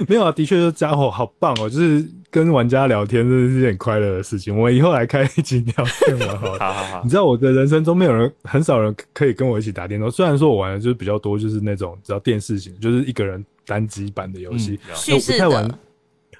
[0.07, 4.57] 没有啊，的确，这家伙好棒哦，就是跟玩家聊天，真的是件很快乐的事情。
[4.57, 6.59] 我们以后来开一集聊天玩好了。
[6.59, 7.01] 好 好好。
[7.03, 10.09] 你知道我的人生中没有人，很少人可以跟我一起打电动。
[10.09, 15.79] 虽然说我玩的就是比较多，就是那种只要电视型，就是一个人单机版的游戏，嗯、我不太玩。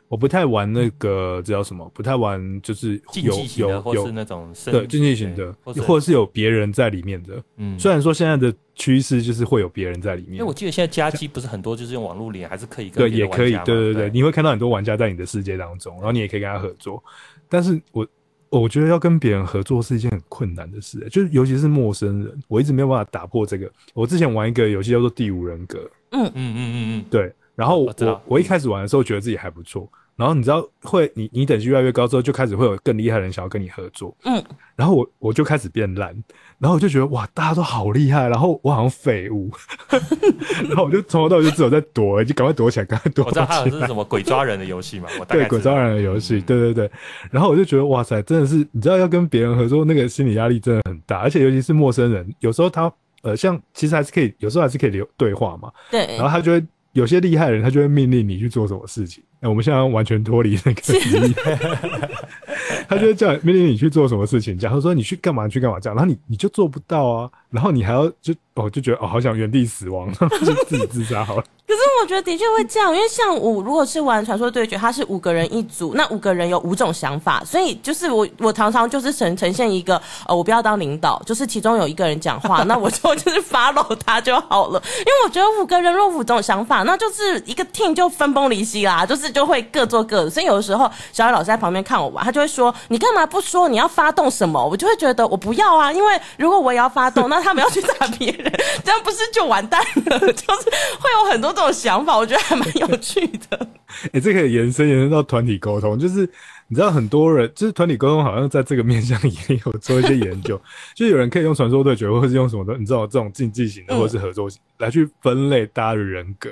[0.10, 1.90] 我不太玩那个这叫什么？
[1.94, 7.42] 不太玩就是有有有，有那种对竞技型的，或者，或者是有别人在里面的。
[7.58, 10.34] 嗯，虽然说现在的趋势就是会有别人在里面。
[10.34, 17.04] 因为我记得现在家机不是很多，就是用网络连还是可以跟对也可以对对对，对，你会看到很多玩家在你的世界当中，然后你也可以跟他合作。
[17.48, 18.08] 但是我
[18.50, 23.72] 我觉得要跟别人合作是一件很困难的事，就是尤其是陌生人，我一直没有办法打破这个。
[23.94, 25.78] 我之前玩一个游戏叫做《第五人格》，
[26.14, 27.32] 嗯嗯嗯嗯嗯，对。
[27.56, 29.88] 然后我我，我一开始玩的时候觉得自己还不错。
[30.20, 34.14] 然后你知道会你你等级越来越高之后，就开始会有更厉害的人想要跟你合作。
[34.26, 34.44] 嗯，
[34.76, 36.14] 然后我我就开始变烂，
[36.58, 39.50] 然后我就觉得哇，大家都好厉害，然后我好像废物，
[40.68, 43.44] 然后我就从头到尾就只有在躲，就赶快躲起来，赶快躲起来。
[43.44, 45.08] 我知道他是什么鬼抓人的游戏嘛？
[45.18, 46.92] 我大对鬼抓人的游戏，对对对。
[47.32, 52.92] 然后我就觉得哇塞，真的是你知道要跟别人合作，那个心理压力真的很大，而且尤其是陌生人，有时候他
[53.22, 55.72] 呃像其实还是可以，有时候还是可以留对话嘛。
[55.90, 56.62] 对，然后他就会。
[56.94, 59.24] 有些厉害的人，他就会命令你去做什么事情。
[59.42, 61.34] 哎、欸，我们现在完全脱离那个题，
[62.90, 70.12] 他就会叫命令你去做什么事情，这样他说你去干嘛去干嘛这样，然后你你就做不到啊，然后你还要就哦就觉得哦好想原地死亡，
[70.46, 71.44] 就自己自杀好了。
[71.70, 90.30] 可是我觉得的确会这样，因为像我如果是玩传说对决，它是五个人一组，那五个人有五种想法，所以就是我我常常就是呈呈现一个呃我不要当领导，就是其中有一个人讲话，那我就就是 follow 他就好了，因为我觉得五个人若五种想法，那就是一个 team 就分崩离析啦，就是就会各做各的。
[90.30, 94.66] 所以有的时候小艾老师在旁边看我玩，他就会说你干嘛不说你要发动什么？
[94.66, 98.52] 我就会觉得我不要啊，因为如果我也要发动， 那他们要去打别人，
[98.84, 100.20] 这样不是就完蛋了？
[100.20, 100.70] 就是
[101.00, 101.50] 会有很多。
[101.50, 103.20] 这种想法我觉得还蛮有趣
[103.50, 103.58] 的。
[104.04, 106.22] 哎、欸，这可以延伸延伸到团体沟通，就是
[106.68, 110.62] 你知道很多人就是团体沟通，好像在这个面向也有做一些研究，
[110.96, 116.50] 就有人可以用传说对决，或者是用什么的，你知道这种竞技型的，或者是合作型、嗯、来去分类大家的人格，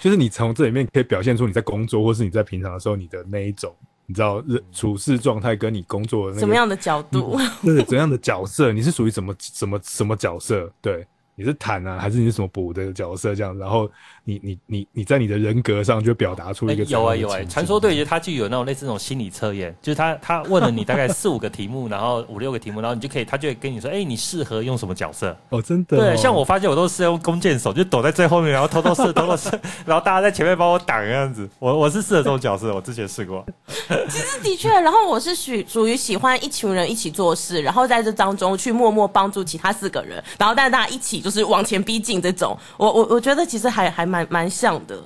[0.00, 3.74] 就是你从这里面可以表现出你在工作或是你在平常的时候你的那一种，
[4.06, 4.42] 你知道
[4.72, 11.06] 处事状态跟你工作的那个什么样的角度，对、嗯，怎样的角色，你是属于什么什么什么角色，对。
[11.38, 13.56] 你是坦啊，还是你是什么补的角色这样？
[13.56, 13.88] 然后
[14.24, 25.36] 你你你你在你的人格上就表达出一个、欸、有啊有啊，传说对决它就有那种类似那种心理测验，就是他他问了你大概四五个题目，然后五六个题目，然后你就可以，他就会跟你说，哎、欸，你适合用什么角色？
[25.50, 26.00] 哦，真的、哦。
[26.00, 29.48] 对，像我发现我都是用弓箭手，就躲在最后面，然后偷偷射，偷偷射，
[29.86, 31.48] 然后大家在前面帮我挡这样子。
[31.60, 33.46] 我我是适合这种角色，我之前试过。
[34.10, 42.18] 其实的确，然后我是属属于喜欢一群人一起做事，然后在这当中去默默帮助其他四个人，然后带大家一起就是往前逼近。
[42.22, 44.96] 这种，我我我觉得其实还还蛮蛮像的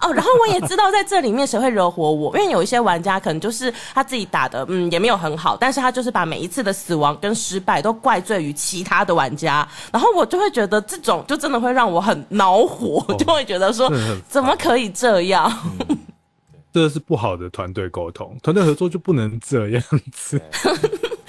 [0.00, 0.12] 哦。
[0.12, 13.92] 然后我也知道在这里面谁会惹火我，因为有一些玩家可能就是他自己打的，嗯，也没有很好，但是他就是把每一次的死亡跟失败都怪罪于其他的玩家，然后我就会觉得这种就真的会让我很恼火，哦、就会觉得说
[14.28, 15.52] 怎么可以这样？
[15.88, 15.98] 嗯、
[16.78, 20.40] 这是不好的团队沟通，团队合作就不能这样子。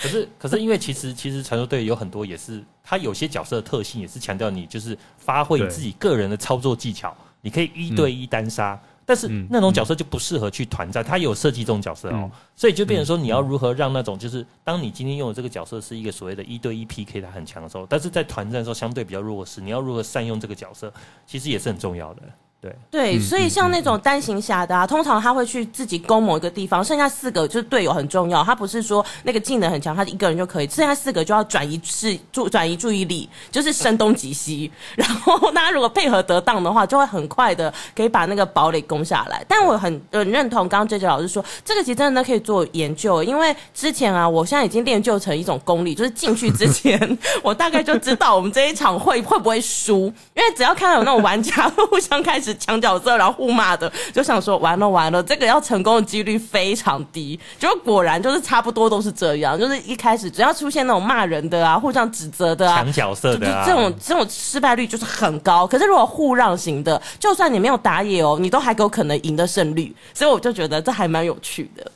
[0.01, 20.93] 可是，可是，因为其实，其实传说队有很多也是，他有些角色的特性也是强调你就是发挥你自己个人的操作技巧，你可以一对一单杀，嗯、但是那种角色就不适合去团战，他有设计这种角色哦，嗯、所以就变成说你要如何让那种就是当你今天用的这个角色是一个所谓的一对一 PK，他很强的时候，但是在团战的时候相对比较弱势，你要如何善用这个角色，
[21.25, 22.21] 其实也是很重要的。
[22.61, 28.43] 对对，所以像那种单行侠的啊，通常他会去自己攻某一个地方，剩下四个就是队友很重要。
[28.43, 34.69] 他不是说那个技能很强，他一个人就可以，剩下四个就要转移是注转移注意力，就是声东击西。
[34.97, 39.41] 然后大家如果配合得当的话，就会很快的可以把那个堡垒攻下来。
[39.47, 52.48] 但我很很认同刚刚 JJ 老师说，这个其实真的可以做研究，因为之前啊，我现在已经练就成一种功力，就是进去之前， 我大概就知道我们这一场会会不会输，因为只要看到有那种玩家会互相开始。
[52.51, 57.39] 始抢角色，然后互骂的，就想说完了完了，这个要成功的几率非常低。
[57.57, 65.67] 结果果然就是差不多都是这样，就是一开始只要出现那种骂人的啊，互相指责的啊，抢角色的、啊，这种这种失败率就是很高。
[65.67, 69.95] 可是如果互让型的，就算你没有打野哦，你都还有可能赢得胜率。
[70.13, 71.91] 所以我就觉得这还蛮有趣的。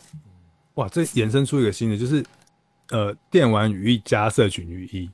[0.76, 2.24] 哇，这衍生出一个新的，就是。
[2.90, 5.10] 呃，电玩语义加社群语义，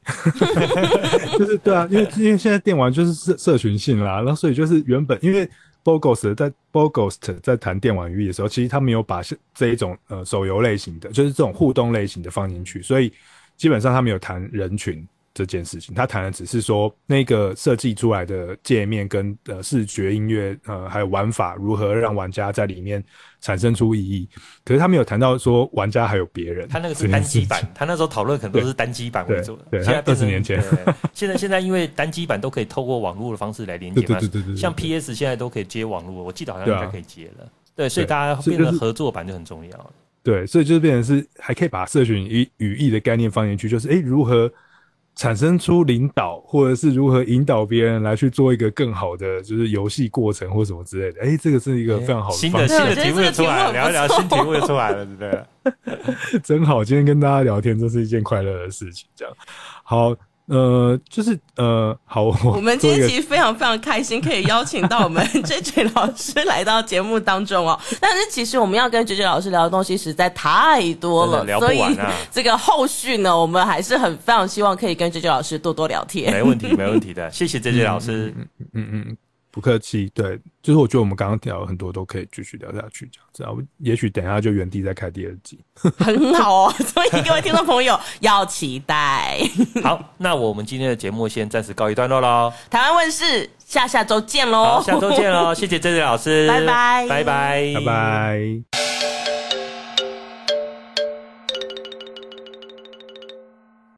[1.38, 5.50] 就是对啊，因为因为现在电玩就是社社群性啦，那所以就是原本因为
[5.84, 9.22] Bogos 在 Bogos 在谈电玩语义的时候，其实他没有把
[9.54, 13.14] 这一种呃手游类型的，就是这种互动类型的放进去，所以
[13.56, 15.08] 基本上他没有谈人群。
[15.40, 23.02] 这件事情，他谈的只是说那个设计出来的界面跟呃视觉、音乐呃还有玩法如何让玩家在里面
[23.40, 24.28] 产生出意义。
[24.66, 26.68] 可是他没有谈到说玩家还有别人。
[26.68, 29.66] 他那个是单机版，他那时候讨论可能都是单机版为主的。
[29.72, 30.62] 对，现在二十年前，
[31.14, 37.50] 现在现在因为单机版都可以透过网络的方式来连接嘛，对对对对，像 PS 现在都可以接网络，我记得好像应该可以接了。
[37.78, 39.94] 对，所以大家变成合作版就很重要。
[40.22, 44.52] 对，所以就是变成是还可以把社群语语义的概念放进去，就是诶如何。
[45.20, 51.22] 产生出领导，或者是如何引导别人来去做一个更好的，就是游戏过程或什么之类的。
[51.22, 56.40] 哎、欸，这个是一个非常好的新的新的题目就出来了，聊一聊新题目就出来了，对不对？
[56.42, 59.10] 真好，今天跟大家聊天，这是一件快乐的事情。
[59.14, 59.36] 这样
[59.84, 60.16] 好。
[60.50, 67.80] 呃，就是呃，好，我们今天其实非常非常开心，可以邀请到我们 JJ 老师来到节目当中哦。
[68.02, 71.78] 但是其实我们要跟 JJ 老师聊的东西实在太多了，聊不完啊。
[71.78, 71.98] 所以
[72.32, 76.34] 这个后续呢，我们还是很非常希望可以跟 JJ 老师多多聊天。
[76.34, 78.34] 没问题，没问题的，谢谢 JJ 老师。
[78.36, 78.90] 嗯嗯嗯。
[78.92, 79.18] 嗯嗯
[79.52, 85.60] 不客气，对，就是我觉得我们刚刚聊了很多都可以继续聊下去，这样子啊，也许等一下就原地再开第二季，
[85.98, 86.74] 很好哦。
[86.80, 89.40] 所以各位听众朋友要期待。
[89.84, 92.54] 好，那我们今天的节目先暂时告一段落喽。
[92.70, 94.82] 台湾问事，下下周见喽。
[94.86, 95.54] 下周见喽。
[95.54, 99.39] 谢谢 JJ 老师，拜拜，拜拜，拜拜。